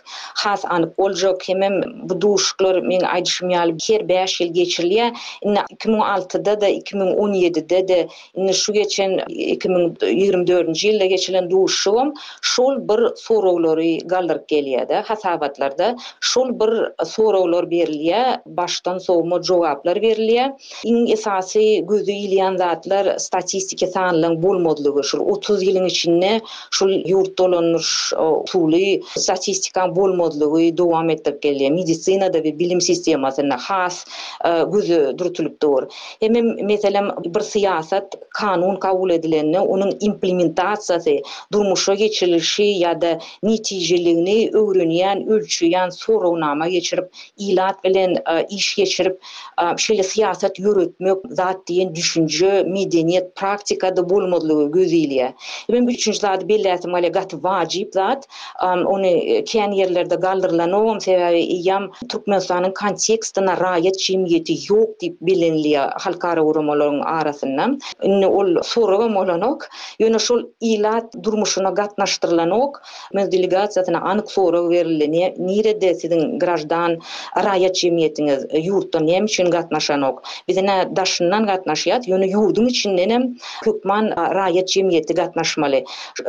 has 0.44 0.64
anyk 0.64 0.98
boljo 0.98 1.34
kemem 1.38 1.76
bu 2.08 2.16
duşuklar 2.20 2.80
men 2.82 3.00
aýdyşym 3.00 3.48
ker 3.88 4.08
5 4.08 4.40
ýyl 4.40 4.52
geçirilýä. 4.52 5.12
2006-da 5.80 6.60
da 6.60 6.70
2017-de 6.70 7.88
de 7.88 8.08
inne 8.34 8.52
şu 8.52 8.72
geçen 8.72 9.10
2024-nji 9.56 10.88
ýylda 10.92 11.08
geçilen 11.14 11.50
duşum 11.50 12.12
şol 12.42 12.76
bir 12.88 13.02
sorawlary 13.16 13.98
galdyryp 14.06 14.48
gelýärdi 14.50 15.02
hasabatlarda. 15.02 15.96
Şol 16.20 16.50
bir 16.60 16.74
sorawlar 17.06 17.64
berilýä, 17.64 18.40
baştan 18.46 18.98
sowma 18.98 19.42
jogaplar 19.42 19.96
berilýä. 19.96 20.52
in 20.84 21.06
esasy 21.06 21.80
gözü 21.88 22.10
ýylýan 22.12 22.58
zatlar 22.58 23.18
statistik 23.18 23.61
statistika 23.62 23.86
sanlan 23.92 24.36
bolmadlygy 24.42 25.02
şu 25.02 25.18
30 25.18 25.62
ýylyň 25.62 25.86
içinde 25.86 26.40
şu 26.70 26.84
ýurt 26.86 27.36
dolanyş 27.38 27.88
tuly 28.50 29.00
statistika 29.16 29.86
bolmadlygy 29.96 30.76
dowam 30.76 31.10
etdip 31.10 31.42
gelýär. 31.44 31.70
Medisina 31.74 32.32
da 32.32 32.44
bir 32.44 32.58
bilim 32.58 32.80
sistemasyna 32.80 33.56
has 33.58 34.04
e, 34.44 34.50
gözü 34.72 35.14
durtulyp 35.18 35.62
dur. 35.62 35.82
Hem 36.20 36.32
meselem 36.66 37.08
bir 37.24 37.40
siýasat 37.40 38.06
kanun 38.34 38.76
kabul 38.76 39.10
edilende 39.10 39.58
onuň 39.60 39.90
implementasiýasy, 40.00 41.20
durmuşa 41.52 41.94
geçirilişi 41.94 42.62
ýa-da 42.62 43.18
netijeligini 43.42 44.48
öwrenýän, 44.52 45.18
ölçüýän 45.34 45.90
sorawnama 45.90 46.68
geçirip, 46.68 47.08
ilat 47.38 47.84
bilen 47.84 48.12
e, 48.14 48.36
iş 48.50 48.76
geçirip, 48.76 49.16
e, 49.58 49.62
şeýle 49.84 50.04
siýasat 50.12 50.54
ýürütmek 50.62 51.16
zat 51.40 51.58
diýen 51.70 51.94
düşünje, 51.94 52.52
medeniýet, 52.76 53.28
praktikada 53.52 54.02
bolmadlygy 54.08 54.66
gözüýilýär. 54.74 55.32
Men 55.68 55.86
üçinji 55.92 56.18
zat 56.20 56.44
belläsem 56.48 56.94
ale 56.94 57.08
gat 57.08 57.32
wajyp 57.44 57.92
zat, 57.94 58.24
ony 58.86 59.10
e, 59.34 59.42
kän 59.50 59.74
ýerlerde 59.76 60.16
galdyrylan 60.22 60.72
owam 60.78 61.00
sebäbi 61.04 61.42
ýam 61.58 61.90
Türkmenistanyň 62.12 62.72
kontekstyna 62.80 63.54
raýat 63.60 63.98
çimgeti 64.06 64.56
ýok 64.68 64.94
dip 65.02 65.18
bilinliýär 65.28 65.92
halkara 66.04 66.44
urumalaryň 66.48 67.02
arasynda. 67.16 67.68
Ine 68.08 68.28
ol 68.38 68.56
soraga 68.70 69.08
molanok, 69.18 69.68
ýöne 70.00 70.20
şol 70.28 70.46
ilat 70.60 71.12
durmuşyna 71.24 71.74
gatnaşdyrylanok, 71.80 72.78
men 73.18 73.28
delegasiýasyna 73.34 74.00
anyk 74.12 74.32
soraga 74.32 74.72
berildi. 74.72 75.28
Nirede 75.50 75.92
siziň 76.00 76.38
graždan 76.42 76.98
raýat 77.46 77.76
çimgetiňiz 77.82 78.48
ýurtda 78.62 79.02
näme 79.10 79.28
üçin 79.30 79.50
gatnaşanok? 79.58 80.22
Bizine 80.48 80.76
daşından 80.96 81.48
gatnaşýat, 81.52 82.08
ýöne 82.08 82.30
ýurdun 82.32 82.68
içinden 82.72 83.22
Kükman 83.62 84.04
rayet 84.34 84.68
cemiyeti 84.68 85.14
gatnaşmalı. 85.14 85.84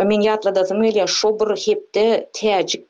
Men 0.06 0.22
yatla 0.22 0.56
da 0.56 0.64
zamiyle 0.64 1.08
şobur 1.08 1.58
hepte 1.58 2.30
teacik 2.34 2.88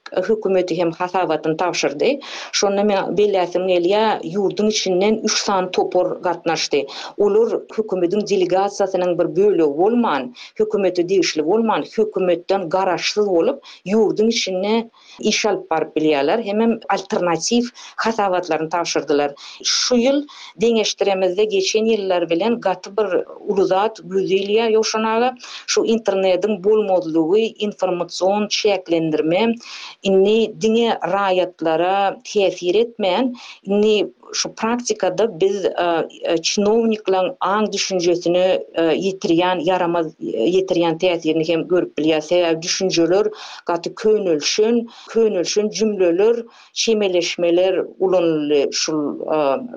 hem 0.77 0.91
hasavatın 0.91 1.57
tavşırdı. 1.57 2.05
Şonna 2.51 2.83
men 2.83 3.17
belli 3.17 3.41
asimiyle 3.41 4.19
yurdun 4.23 4.67
içinden 4.67 5.15
3 5.23 5.31
san 5.37 5.71
topor 5.71 6.21
gatnaşdı. 6.21 6.77
Olur 7.17 7.61
hükümetin 7.77 8.27
delegasiyasının 8.35 9.19
bir 9.19 9.35
bölü 9.35 9.63
olman, 9.63 10.35
hükümeti 10.59 11.09
deyişli 11.09 11.41
olman, 11.43 11.81
hükümetten 11.81 12.69
garaşlı 12.69 13.29
olup 13.29 13.63
yurdun 13.85 14.27
içinde 14.27 14.89
işal 15.19 15.65
par 15.69 15.95
biliyalar. 15.95 16.41
Hemen 16.41 16.79
alternatif 16.89 17.65
hasavatların 17.95 18.69
tavşırdılar. 18.69 19.33
Şu 19.63 19.95
yıl 19.95 20.27
denyeştiremizde 20.61 21.43
geçen 21.45 21.85
yıllar 21.85 22.29
bilen 22.29 22.61
gatı 22.61 22.97
bir 22.97 23.23
uluzat 23.51 23.99
güzeliya 24.13 24.69
yoşanaga 24.69 25.35
şu 25.67 25.85
internetin 25.85 26.63
bol 26.63 26.83
modlugu 26.83 27.37
informasyon 27.37 28.47
çeklendirme 28.47 29.55
inni 30.03 30.53
dine 30.61 30.89
raýatlara 31.13 32.17
täsir 32.23 32.75
etmeyen 32.77 33.33
inni 33.63 34.07
şu 34.33 34.53
praktikada 34.55 35.39
biz 35.41 35.65
e, 35.65 36.07
e, 36.23 36.37
çinovniklan 36.37 37.35
an 37.39 37.71
düşünjesini 37.73 38.59
yitiriyan 38.95 39.59
e, 39.59 39.63
yaramaz 39.65 40.07
yitiriyan 40.53 40.97
teatirini 40.97 41.47
hem 41.49 41.67
görüp 41.67 41.97
bilya 41.97 42.21
sebep 42.21 42.61
düşünjeler 42.61 43.27
katı 43.65 43.95
könülşün 43.95 44.89
könülşün 45.09 45.69
jümleler, 45.69 46.35
çimeleşmeler 46.73 47.79
ulan 47.99 48.51
şu 48.71 48.93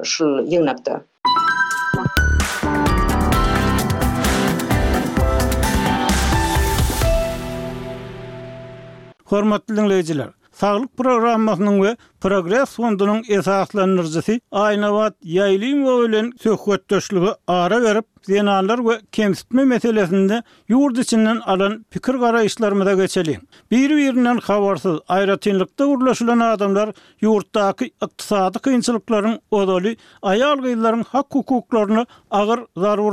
şu 0.04 0.46
yy 0.48 0.60
Hormatly 9.26 9.76
dinleyijiler, 9.76 10.28
Sağlık 10.52 10.96
programmasının 10.96 11.82
ve 11.82 11.96
Progress 12.20 12.74
Fondunun 12.76 13.22
esaslanırcısı 13.28 14.40
Aynavat 14.52 15.14
Yaylim 15.22 15.84
ve 15.84 15.90
Ölen 15.90 16.32
Söhvettöşlüğü 16.42 17.28
ara 17.46 17.82
verip 17.82 18.04
zenanlar 18.22 18.84
ve 18.88 19.00
kemsitme 19.12 19.64
meselesinde 19.64 20.42
ýurt 20.70 21.00
içinden 21.00 21.36
alan 21.40 21.86
pikir 21.90 22.12
karayışlarımı 22.12 22.86
da 22.86 22.94
geçelim. 22.94 23.40
Bir 23.70 23.90
birinden 23.90 24.36
habarsyz, 24.38 24.96
ayratinlikte 25.08 25.84
urlaşylan 25.84 26.40
adamlar 26.40 26.90
yurttaki 27.20 27.84
iktisadi 28.02 28.58
kynçylyklaryň 28.58 29.38
odali 29.50 29.96
ayal 30.22 30.56
gıyların 30.58 31.02
hak 31.02 31.26
hukuklarını 31.34 32.06
ağır 32.30 32.60
zarur 32.76 33.12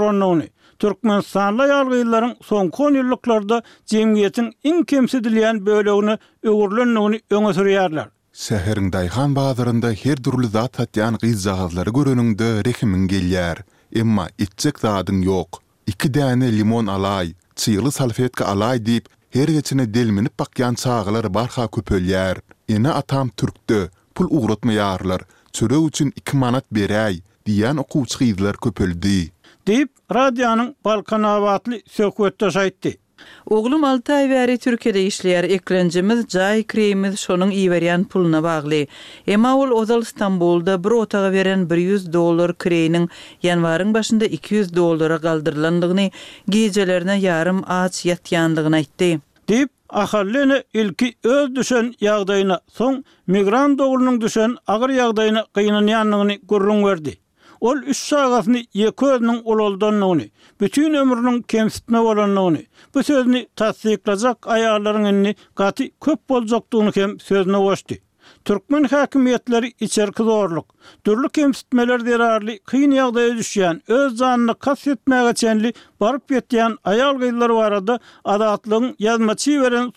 Türkmen 0.83 0.95
Türkmenistanlı 0.95 1.67
yalgıyların 1.67 2.35
son 2.43 2.69
kon 2.69 2.93
yıllıklarda 2.93 3.61
cemiyetin 3.85 4.53
in 4.63 4.83
kemsi 4.83 5.23
dileyen 5.23 5.65
bölüğünü 5.65 6.17
öğürlönlüğünü 6.43 7.19
öne 7.29 7.53
sürüyerler. 7.53 8.07
Seherin 8.33 8.93
Dayhan 8.93 9.35
bazarında 9.35 9.87
her 9.91 10.23
dürlü 10.23 10.47
zat 10.47 10.79
hatyan 10.79 11.17
gıyız 11.21 11.41
zahazları 11.41 11.89
görününde 11.89 12.65
rehimin 12.65 13.07
gelyer. 13.07 13.57
Emma 13.95 14.27
itcek 14.37 14.79
zadın 14.79 15.21
yok. 15.21 15.61
İki 15.87 16.13
dene 16.13 16.57
limon 16.57 16.87
alay, 16.87 17.33
çiyılı 17.55 17.91
salfetka 17.91 18.45
alay 18.45 18.85
deyip 18.85 19.09
her 19.29 19.47
geçine 19.47 19.93
delminip 19.93 20.39
bakyan 20.39 20.73
çağlar 20.73 21.33
barha 21.33 21.67
köpölyer. 21.71 22.37
Ene 22.69 22.89
atam 22.89 23.29
türktü, 23.29 23.89
pul 24.15 24.27
uğratma 24.29 24.71
yarlar, 24.73 25.21
çöre 25.53 25.85
üçün 25.87 26.13
iki 26.15 26.37
manat 26.37 26.65
beray, 26.71 27.19
diyan 27.45 27.77
okuçgıyızlar 27.77 28.57
köpöldü. 28.57 29.29
deyip 29.67 29.89
radyanın 30.13 30.75
balkan 30.85 31.23
avatlı 31.23 31.79
sökvette 31.87 32.49
jaytti. 32.49 32.97
Oğlum 33.45 33.83
6 33.83 34.13
ay 34.13 34.29
veri 34.29 35.49
eklencimiz, 35.53 36.27
jay 36.29 36.63
kreimiz, 36.63 37.19
şonun 37.19 37.51
iyi 37.51 37.69
puluna 38.09 38.43
bagly. 38.43 38.87
Emma 39.27 39.55
ol 39.57 39.71
Ozal 39.71 40.01
Istanbulda 40.01 40.83
bir 40.83 40.89
otağa 40.91 41.31
veren 41.31 41.69
100 41.75 42.13
dolar 42.13 42.57
kreinin 42.57 43.09
ýanwaryň 43.43 43.93
başında 43.93 44.25
200 44.25 44.75
dolara 44.75 45.21
kaldırlandığını, 45.21 46.09
gecelerine 46.49 47.19
yarım 47.19 47.63
aç 47.67 48.05
yatyanlığına 48.05 48.79
itti. 48.79 49.19
Dip 49.47 49.69
ahallene 49.89 50.63
ilki 50.73 51.13
öz 51.23 51.55
düşen 51.55 51.93
yağdayına 52.01 52.59
son, 52.67 53.05
migran 53.27 53.77
doğrunun 53.77 54.21
düşen 54.21 54.57
agar 54.67 54.89
ýagdaýyna 54.89 55.45
kıyının 55.53 55.87
yanlığını 55.87 56.39
kurrun 56.47 56.83
verdi. 56.85 57.17
Ol 57.63 57.75
üç 57.77 57.97
sağasını 57.97 58.61
yekü 58.73 59.05
ölünün 59.05 60.29
bütün 60.61 60.93
ömrünün 60.93 61.41
kemsitme 61.41 61.99
olan 61.99 62.35
nouni, 62.35 62.65
bu 62.95 63.03
sözünü 63.03 63.45
tatsiklazak 63.55 64.47
ayarların 64.47 65.03
enni 65.03 65.35
gati 65.55 65.91
köp 65.99 66.29
bolcaktuğunu 66.29 66.91
kem 66.91 67.19
sözünü 67.19 67.57
goşti. 67.57 68.03
Türkmen 68.45 68.83
hakimiyetleri 68.83 69.73
içerki 69.79 70.23
zorluk, 70.23 70.73
dürlü 71.05 71.29
kemsitmeler 71.29 72.05
derarli, 72.05 72.59
kıyın 72.59 72.91
yağda 72.91 73.19
ödüşyen, 73.19 73.81
öz 73.87 74.17
zanını 74.17 74.55
kas 74.59 74.87
etmeye 74.87 75.29
geçenli, 75.29 75.73
barip 75.99 76.31
yetiyen 76.31 76.77
ayal 76.83 77.17
gayylar 77.19 77.49
var 77.49 77.71
adı 77.71 77.99
adatlığın 78.23 78.95
yazmaçı 78.99 79.61
veren 79.61 79.87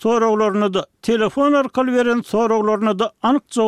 da, 0.74 0.86
telefon 1.02 1.52
arkalı 1.52 1.92
veren 1.92 2.20
soru 2.20 2.98
da 2.98 3.12
anıkçı 3.22 3.62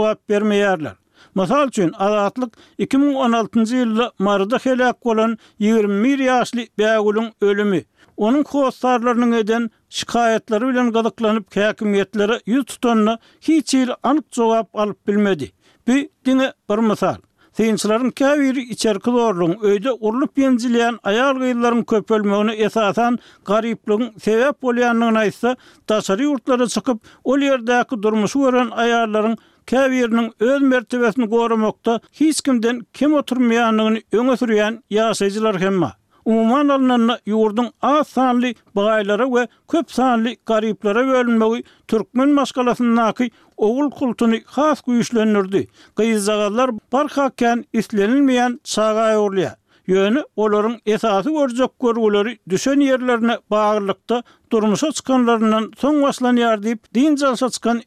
Masal 1.37 1.69
üçün 1.71 1.93
azatlyk 1.99 2.53
2016-njy 2.91 3.77
ýylda 3.83 4.11
Marda 4.29 4.59
helak 4.65 5.01
bolan 5.05 5.39
21 5.59 6.19
ýaşly 6.29 6.67
Bäwulun 6.83 7.31
ölümi, 7.41 7.85
onuň 8.17 8.45
hostarlarynyň 8.53 9.37
eden 9.41 9.71
şikayetleri 9.99 10.69
bilen 10.73 10.93
gadyklanyp 10.93 11.51
käkimetlere 11.59 12.41
ýüz 12.47 12.65
tutanyna 12.65 13.19
hiç 13.51 13.75
ýer 13.81 13.97
anyk 14.03 14.25
jogap 14.33 14.79
alyp 14.85 15.07
bilmedi. 15.09 15.53
Bi 15.89 16.11
diňe 16.27 16.53
bir 16.71 16.79
masal. 16.91 17.19
Sinçlaryň 17.59 18.13
käwir 18.19 18.57
içerki 18.61 19.11
dorlugyň 19.11 19.55
öýde 19.69 19.91
urulyp 20.01 20.39
ýenjilýän 20.39 20.99
aýal 21.13 21.39
gyýlaryň 21.43 21.85
köpelmegini 21.91 22.55
esasan 22.67 23.17
garyplygyň 23.51 24.13
sebäp 24.27 24.59
bolýanyny 24.63 25.19
aýtsa, 25.25 25.57
taşary 25.87 26.29
ýurtlara 26.29 26.69
çykyp 26.75 27.01
ol 27.25 27.47
ýerdäki 27.49 27.99
durmuşy 28.07 28.45
gören 28.47 28.71
aýallaryň 28.85 29.39
Kavirnin 29.71 30.33
öz 30.41 30.63
mertebesini 30.63 31.27
gorumakta 31.27 32.01
hiç 32.13 32.41
kimden 32.41 32.81
kim 32.93 33.15
oturmayanın 33.15 34.01
öngü 34.13 34.37
sürüyen 34.37 34.85
yasayıcılar 34.91 35.61
hemma. 35.61 35.93
Umuman 36.25 36.69
alınanına 36.69 37.19
yurdun 37.27 37.71
az 37.83 38.07
sanli 38.09 38.55
bayilara 38.77 39.35
ve 39.35 39.49
köp 39.71 39.93
sanly 39.93 40.35
gariplara 40.47 41.07
bölünmeli 41.07 41.65
Türkmen 41.89 42.29
maskalasının 42.29 42.97
naki 42.97 43.31
oğul 43.57 43.91
kultunu 43.91 44.37
khas 44.45 44.81
kuyuşlanırdı. 44.81 45.61
Qizagallar 45.97 46.71
barkakken 46.93 47.65
islenilmeyen 47.73 48.61
sağa 48.65 49.11
yorluya. 49.13 49.57
Yönü 49.89 50.25
olorun 50.37 50.79
esası 50.87 51.31
görjek 51.31 51.71
görgüleri 51.81 52.39
düşen 52.49 52.81
yerlerine 52.81 53.39
bağırlıkta 53.51 54.23
durmuşa 54.53 54.93
çıkanlarından 54.93 55.73
son 55.79 56.03
vaslan 56.03 56.37
yar 56.37 56.63
deyip 56.63 56.95
din 56.95 57.17
cansa 57.17 57.51
çıkan 57.51 57.83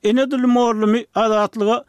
morlumi 0.48 1.06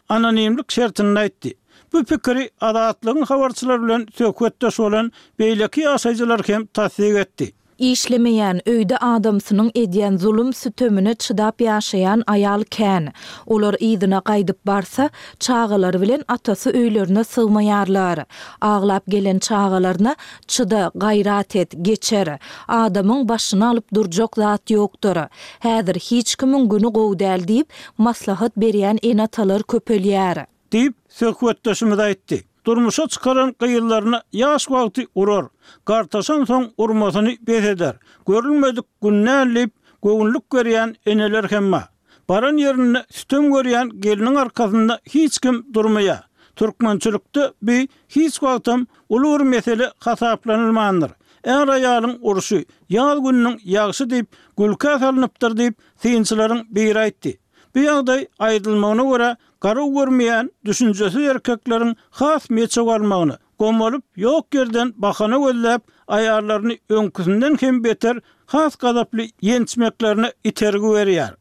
anonimlik 0.09 0.71
şertini 0.71 1.19
aytti. 1.19 1.55
Bu 1.93 2.05
pikiri 2.05 2.51
adatlığın 2.61 3.23
havarçılar 3.23 3.83
bilen 3.83 4.07
tökvettes 4.07 4.81
olan 4.81 5.13
beyleki 5.39 5.89
asaycılar 5.89 6.41
hem 6.47 6.67
tasdik 6.67 7.62
işlemeyen 7.91 8.61
öýde 8.69 8.97
adamsynyň 8.97 9.71
edýän 9.83 10.17
zulum 10.25 10.51
sütömüne 10.59 11.15
çydap 11.25 11.61
ýaşaýan 11.61 12.21
aýal 12.35 12.63
kän. 12.77 13.09
Olar 13.47 13.75
ýydyna 13.75 14.21
gaýdyp 14.31 14.59
barsa, 14.67 15.09
çağalar 15.39 15.99
bilen 16.03 16.23
atasy 16.37 16.71
öýlerine 16.71 17.25
sygmaýarlar. 17.33 18.25
Aglap 18.61 19.05
gelen 19.09 19.39
çağalaryna 19.39 20.15
çyda 20.47 20.91
gaýrat 20.95 21.57
et 21.59 21.73
geçer. 21.83 22.39
Adamyň 22.69 23.29
başyny 23.29 23.65
alyp 23.65 23.89
durjak 23.95 24.37
zat 24.37 24.71
ýokdur. 24.71 25.19
Häzir 25.61 25.95
hiç 26.11 26.37
kimin 26.37 26.69
günü 26.69 26.89
gowdal 26.99 27.43
diýip 27.51 27.69
maslahat 27.99 28.53
berýän 28.65 28.99
en 29.03 29.19
atalar 29.19 29.61
köpelýär. 29.61 30.47
Diýip 30.73 30.95
söhbetdeşimiz 31.09 31.99
aýtdy. 31.99 32.45
durmuşa 32.67 33.05
çıkaran 33.15 33.53
qayıllarına 33.61 34.21
yaş 34.45 34.71
vaqti 34.71 35.03
urar, 35.15 35.45
qartasan 35.89 36.45
son 36.45 36.65
urmasını 36.77 37.33
bez 37.49 37.65
eder. 37.75 37.95
görülmədik 38.27 38.87
günnə 39.03 39.37
elib, 39.51 39.71
qoğunluq 40.03 40.45
eneler 40.53 40.95
enələr 41.07 41.83
Baran 42.29 42.57
yerinə 42.59 43.01
sütüm 43.11 43.49
görəyən 43.53 43.89
gelinin 44.01 44.35
arkasında 44.35 45.01
hiç 45.15 45.39
kim 45.39 45.67
durmaya. 45.75 46.25
Türkmençülüktə 46.57 47.51
bi 47.63 47.89
hiç 48.09 48.43
vaqtam 48.43 48.87
ulu 49.09 49.29
ur 49.35 49.41
meseli 49.41 49.87
qasaplanılmandır. 50.05 51.11
Ən 51.45 51.67
rayalın 51.69 52.19
urşu, 52.23 52.61
yal 52.89 53.19
günnün 53.19 53.61
yaqsı 53.65 54.11
deyip, 54.11 54.27
gülkə 54.59 54.99
salınıbdır 54.99 55.57
deyip, 55.57 55.79
seyinçilərin 56.03 56.63
bir 56.71 56.97
ayddi. 56.97 57.39
Bir 57.75 57.83
yaqday 57.83 58.27
aydılmağına 58.39 59.03
garaw 59.63 59.89
görmeýän 60.01 60.49
düşünjesi 60.67 61.21
erkeklerin 61.33 61.93
has 62.21 62.49
meçe 62.57 62.83
galmagyny 62.89 63.33
gomalyp 63.63 64.03
ýok 64.25 64.45
ýerden 64.59 64.89
bahana 65.05 65.39
öldüp 65.51 65.83
aýarlaryny 66.17 66.75
öňküsinden 67.01 67.57
hem 67.61 67.79
beter 67.85 68.17
has 68.55 68.77
gadapli 68.77 69.29
ýençmeklerini 69.43 70.33
iterge 70.45 70.89
berýär. 70.99 71.33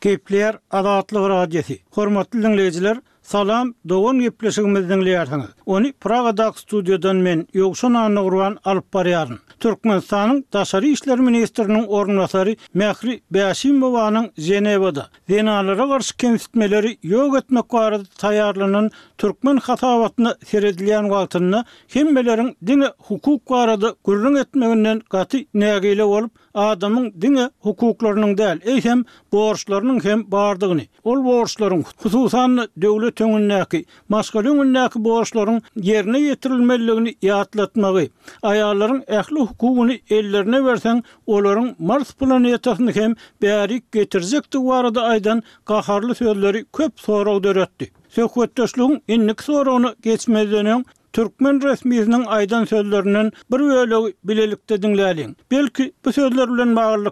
Kepler 0.00 0.56
adatly 0.80 1.18
radiýeti. 1.18 1.78
Hormatly 1.90 2.40
dinleýijiler, 2.42 2.96
Salam, 3.30 3.74
doğun 3.88 4.14
yüplüşümüzden 4.18 5.04
liyarsanız. 5.04 5.46
Onu 5.66 5.92
Praga 6.00 6.36
Dax 6.36 6.56
Studio'dan 6.56 7.16
men 7.16 7.46
Yoğuşun 7.54 7.94
Arna 7.94 8.24
Urvan 8.24 8.58
alıp 8.64 8.94
bariyarın. 8.94 9.38
Türkmen 9.60 9.98
Sanın 9.98 10.44
Daşarı 10.52 10.86
İşler 10.86 11.18
Ministerinin 11.18 11.86
Ornasari 11.86 12.56
Mekri 12.74 13.20
Beasim 13.30 13.82
Bova'nın 13.82 14.30
Zeneva'da. 14.38 15.06
Zeneva'da 15.28 15.88
karşı 15.88 16.16
kensitmeleri 16.16 16.98
yok 17.02 17.36
etmek 17.38 17.74
varı 17.74 18.04
tayarlanın 18.18 18.90
Türkmen 19.18 19.56
hatavatına 19.56 20.34
seredilyen 20.46 21.08
galtına 21.08 21.64
kimmelerin 21.88 22.56
dine 22.66 22.88
hukuk 22.98 23.50
varı 23.50 23.94
gürrüň 24.06 24.40
etmeginden 24.40 25.00
gaty 25.10 25.38
katı 25.38 25.98
bolup 25.98 26.22
olup 26.22 26.32
Adamın 26.54 27.14
dine 27.20 27.50
hukuklarının 27.58 28.38
değil, 28.38 28.60
eysem 28.64 29.04
hem 30.02 30.30
bardygyny. 30.32 30.86
Ol 31.04 31.24
borçların 31.24 31.84
hususan 32.02 32.58
döwlet 32.82 33.19
töngünnäki, 33.20 33.80
maskal 34.12 34.44
öňünnäki 34.50 35.00
borçlaryň 35.04 35.56
yerine 35.88 36.20
ýetirilmeligini 36.26 37.12
ýatlatmagy, 37.30 38.04
aýallaryň 38.50 39.02
ähli 39.18 39.44
hukugyny 39.50 39.96
ellerine 40.18 40.60
berseň, 40.68 41.02
olaryň 41.36 41.68
Mars 41.90 42.12
planetasyny 42.20 42.94
hem 42.96 43.16
bärik 43.44 43.84
getirjek 43.92 44.48
arada 44.78 45.02
aýdan 45.12 45.42
gaharly 45.66 46.14
sözleri 46.14 46.64
köp 46.78 47.00
sorag 47.08 47.42
döretdi. 47.44 47.90
Söhbetdeşligiň 48.18 48.96
inlik 49.08 49.42
sorawyny 49.42 49.90
geçmeden 50.02 50.84
Türkmen 51.12 51.58
resmiýetiniň 51.60 52.24
aýdan 52.38 52.64
sözlerinden 52.66 53.30
bir 53.50 53.58
bölegi 53.58 54.14
bilelikde 54.24 54.74
dinläliň. 54.82 55.30
Belki 55.50 55.92
bu 56.04 56.12
sözler 56.12 56.48
bilen 56.54 56.76
bagly 56.76 57.10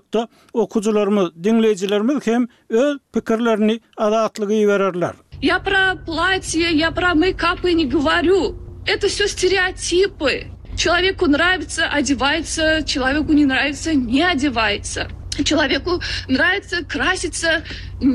okuwçylarymyz, 0.53 1.27
dinleýijilerimiz 1.47 2.27
hem 2.31 2.49
öz 2.68 2.97
pikirlerini 3.14 3.81
adatlygy 3.97 4.66
bererler. 4.68 5.14
Я 5.42 5.59
про 5.61 5.94
платье, 6.07 6.72
я 6.72 6.90
про 6.90 7.14
мейкапы 7.14 7.72
не 7.72 7.85
говорю. 7.87 8.57
Это 8.87 9.07
все 9.07 9.29
стереотипы. 9.29 10.46
Человеку 10.77 11.27
нравится– 11.27 11.87
одевается, 11.98 12.83
человеку 12.85 13.33
не 13.33 13.44
нравится– 13.44 13.94
не 13.94 14.22
одевается. 14.22 15.09
Человеку 15.44 16.01
нравится– 16.27 16.85
красится, 16.88 17.62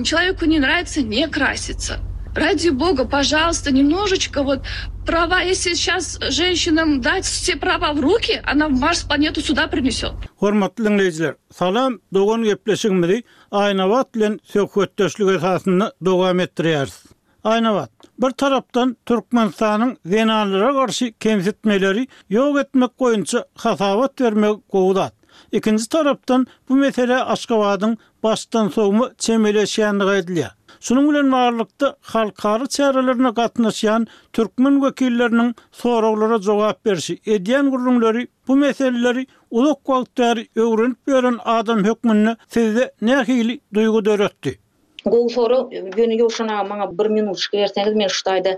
человеку 0.04 0.44
не 0.46 0.60
нравится– 0.60 1.02
не 1.02 1.26
красится. 1.30 2.00
Ради 2.36 2.70
бога, 2.70 3.06
пожалуйста, 3.06 3.72
немножечко 3.72 4.42
вот 4.44 4.62
права, 5.06 5.42
если 5.42 5.76
сейчас 5.76 6.18
женщинам 6.30 7.00
дать 7.00 7.26
все 7.26 7.56
права 7.56 7.94
в 7.94 8.00
руки, 8.02 8.42
она 8.44 8.68
в 8.70 8.72
Марс 8.72 9.04
планету 9.04 9.40
сюда 9.42 9.68
принесет. 9.68 10.14
Хорматлы 10.40 10.90
лейзлер, 10.90 11.38
салам, 11.56 12.02
доган 12.12 12.44
геплешигмиди, 12.44 13.26
айнават 13.52 14.16
лен 14.16 14.40
сёхвэттёшлигэ 14.52 15.40
сасынна 15.40 15.94
догам 16.00 16.40
эттриярсы. 16.44 17.10
aynavat. 17.44 17.90
Bir 18.22 18.30
tarapdan 18.32 18.98
Türkmen 19.06 19.48
sahanın 19.50 19.98
zenalara 20.06 20.74
karşı 20.74 21.12
kemsitmeleri 21.14 22.08
yok 22.30 22.58
etmek 22.60 22.98
koyunca 22.98 23.46
hasavat 23.56 24.22
vermek 24.22 24.70
koyulat. 24.70 25.14
İkinci 25.52 25.90
taraftan 25.90 26.48
bu 26.70 26.76
mesele 26.76 27.24
Aşkavad'ın 27.24 27.98
baştan 28.24 28.68
soğumu 28.70 29.10
çemeleşeyen 29.18 30.00
de 30.00 30.48
Şunun 30.80 31.10
bilen 31.10 31.32
varlıkta 31.32 31.96
halkarı 32.02 32.68
çarelerine 32.68 33.34
katnaşyan 33.34 34.08
Türkmen 34.34 34.84
vekillerinin 34.84 35.56
sorulara 35.72 36.42
cevap 36.42 36.86
verisi 36.86 37.20
ediyen 37.26 37.70
kurulunları 37.70 38.28
bu 38.48 38.56
meseleleri 38.56 39.28
ulu 39.52 39.76
kvalitleri 39.84 40.48
öğrenip 40.56 41.08
veren 41.08 41.40
adam 41.46 41.84
hükmününü 41.84 42.36
size 42.50 42.92
nehili 43.02 43.60
duygu 43.74 44.06
dörötti. 44.06 44.60
Gol 45.06 45.28
soru 45.30 45.70
günü 45.96 46.20
yoşuna 46.20 46.64
mana 46.64 46.98
1 46.98 47.06
minut 47.06 47.38
çıkarsanız 47.40 47.94
men 47.94 48.08
şutayda 48.08 48.50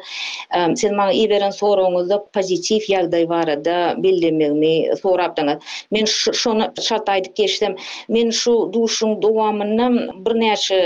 e, 0.58 0.76
sen 0.76 0.96
mana 0.96 1.12
i 1.14 1.30
beren 1.30 1.50
soruğunuz 1.50 2.10
da 2.10 2.26
pozitif 2.34 2.90
yağday 2.90 3.30
var 3.30 3.66
da 3.66 3.96
bildimmi 3.98 4.84
sorapdan 5.02 5.60
men 5.92 6.06
şonu 6.34 6.66
şat 6.82 7.10
aytıp 7.10 7.36
keçdim 7.36 7.76
men 8.10 8.30
şu 8.30 8.70
duşum 8.74 9.22
dowamından 9.22 10.26
bir 10.26 10.32
näçe 10.32 10.78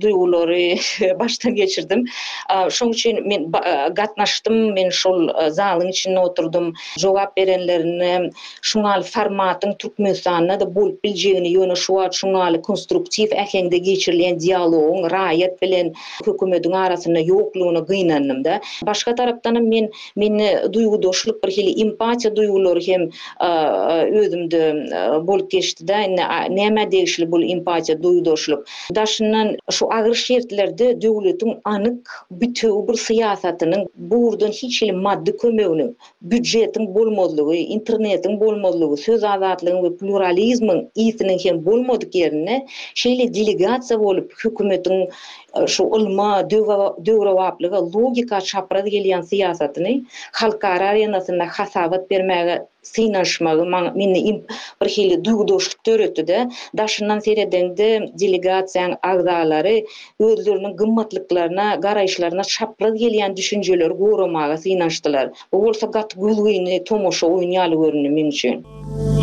duyguları 0.00 0.54
başta 1.20 1.50
geçirdim 1.50 2.04
e, 2.66 2.70
şoğ 2.70 2.86
üçin 2.90 3.28
men 3.28 3.40
e, 3.42 3.88
gatnaşdım 3.88 4.72
men 4.72 4.90
şol 4.90 5.28
zalın 5.50 5.88
içine 5.88 6.20
oturdum 6.20 6.72
jogap 6.98 7.36
berenlerini 7.36 8.30
şunal 8.62 9.02
formatın 9.02 9.72
türkmen 9.72 10.12
sanına 10.12 10.60
da 10.60 10.74
bol 10.74 10.92
biljeğini 11.04 11.48
yönü 11.48 11.76
şuat 11.76 12.14
şunal 12.14 12.62
konstruktiv 12.62 13.24
ähengde 13.28 13.76
geçirilen 13.76 14.40
dialog 14.40 15.03
raýat 15.12 15.56
bilen 15.62 15.90
hökümetiň 16.26 16.72
arasynda 16.78 17.20
ýokluguna 17.24 17.82
gynanym 17.88 18.42
da. 18.44 18.60
Başga 18.86 19.14
tarapdan 19.20 19.60
men 19.68 19.88
meni 20.16 20.48
duýgudoşluk 20.74 21.38
bir 21.44 21.52
hili 21.56 21.72
empatiýa 21.84 22.32
duýgulary 22.36 22.86
hem 22.92 23.06
özümde 24.22 24.62
bolup 25.28 25.50
geçdi 25.50 25.88
da. 25.88 26.02
näme 26.50 26.90
degişli 26.92 27.30
bu 27.30 27.40
empatiýa 27.42 28.00
duýgudoşluk? 28.02 28.66
Daşyndan 28.94 29.56
şu 29.70 29.90
agyr 29.92 30.14
şertlerde 30.14 30.90
döwletiň 30.92 31.60
anyk 31.64 32.02
bütün 32.30 32.88
bir 32.88 32.92
syýasatynyň 32.94 33.86
buurdan 33.96 34.48
hiç 34.50 34.82
hili 34.82 34.92
maddi 34.92 35.36
kömegini, 35.36 35.86
büdjetiň 36.30 36.94
bolmazlygy, 36.94 37.62
internetiň 37.76 38.40
bolmazlygy, 38.40 38.96
söz 39.02 39.24
azatlygy 39.24 39.78
we 39.80 39.90
pluralizmiň 40.00 40.84
hem 41.44 41.64
bolmadyk 41.66 42.12
ýerine 42.14 42.54
şeýle 43.02 43.26
delegasiýa 43.34 44.00
bolup 44.00 44.32
hökümet 44.44 44.86
siyasatyny 44.94 45.64
e, 45.64 45.66
şu 45.66 45.84
ulma 45.84 46.50
döwre 47.06 47.30
waplyga 47.38 47.80
logika 47.94 48.40
çapraly 48.40 48.88
gelýän 48.94 49.22
siyasatyny 49.22 50.00
halka 50.32 50.68
arenasyna 50.68 51.46
hasabat 51.56 52.10
bermäge 52.10 52.62
sinanşmagy 52.82 53.62
meni 53.98 54.18
im 54.30 54.42
bir 54.82 54.88
hili 54.88 55.14
duýgudoşluk 55.26 55.78
töretdi 55.86 56.38
daşyndan 56.78 57.18
seredendi 57.18 57.88
delegasiýanyň 58.22 58.94
agdalary 59.02 59.84
özlerini 60.20 60.70
gymmatlyklaryna 60.76 61.68
garaýşlaryna 61.86 62.44
çapraly 62.56 62.98
gelýän 63.04 63.36
düşünjeler 63.36 63.90
gowramaga 63.90 64.56
sinanşdylar 64.56 65.30
bu 65.52 65.62
bolsa 65.64 65.86
gat 65.86 66.10
gülgüni 66.22 66.84
tomoşa 66.84 67.26
oýnaly 67.26 67.74
görünýär 67.82 68.12
meniň 68.18 69.13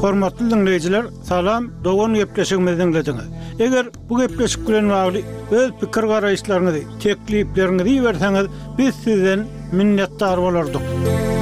Hormatly 0.00 0.50
dinleyijiler, 0.50 1.06
salam, 1.24 1.70
dogon 1.84 2.14
gepleşigimizden 2.14 2.92
dinlediňiz. 2.92 3.24
Eger 3.58 3.86
bu 4.08 4.18
gepleşik 4.20 4.68
bilen 4.68 4.88
bagly 4.94 5.22
öz 5.58 5.70
pikir 5.80 6.04
garaýyşlaryňyzy, 6.12 6.82
teklipleriňizi 7.02 7.96
berseňiz, 8.06 8.46
biz 8.78 8.94
sizden 8.94 9.40
minnetdar 9.72 10.38
bolardyk. 10.44 11.37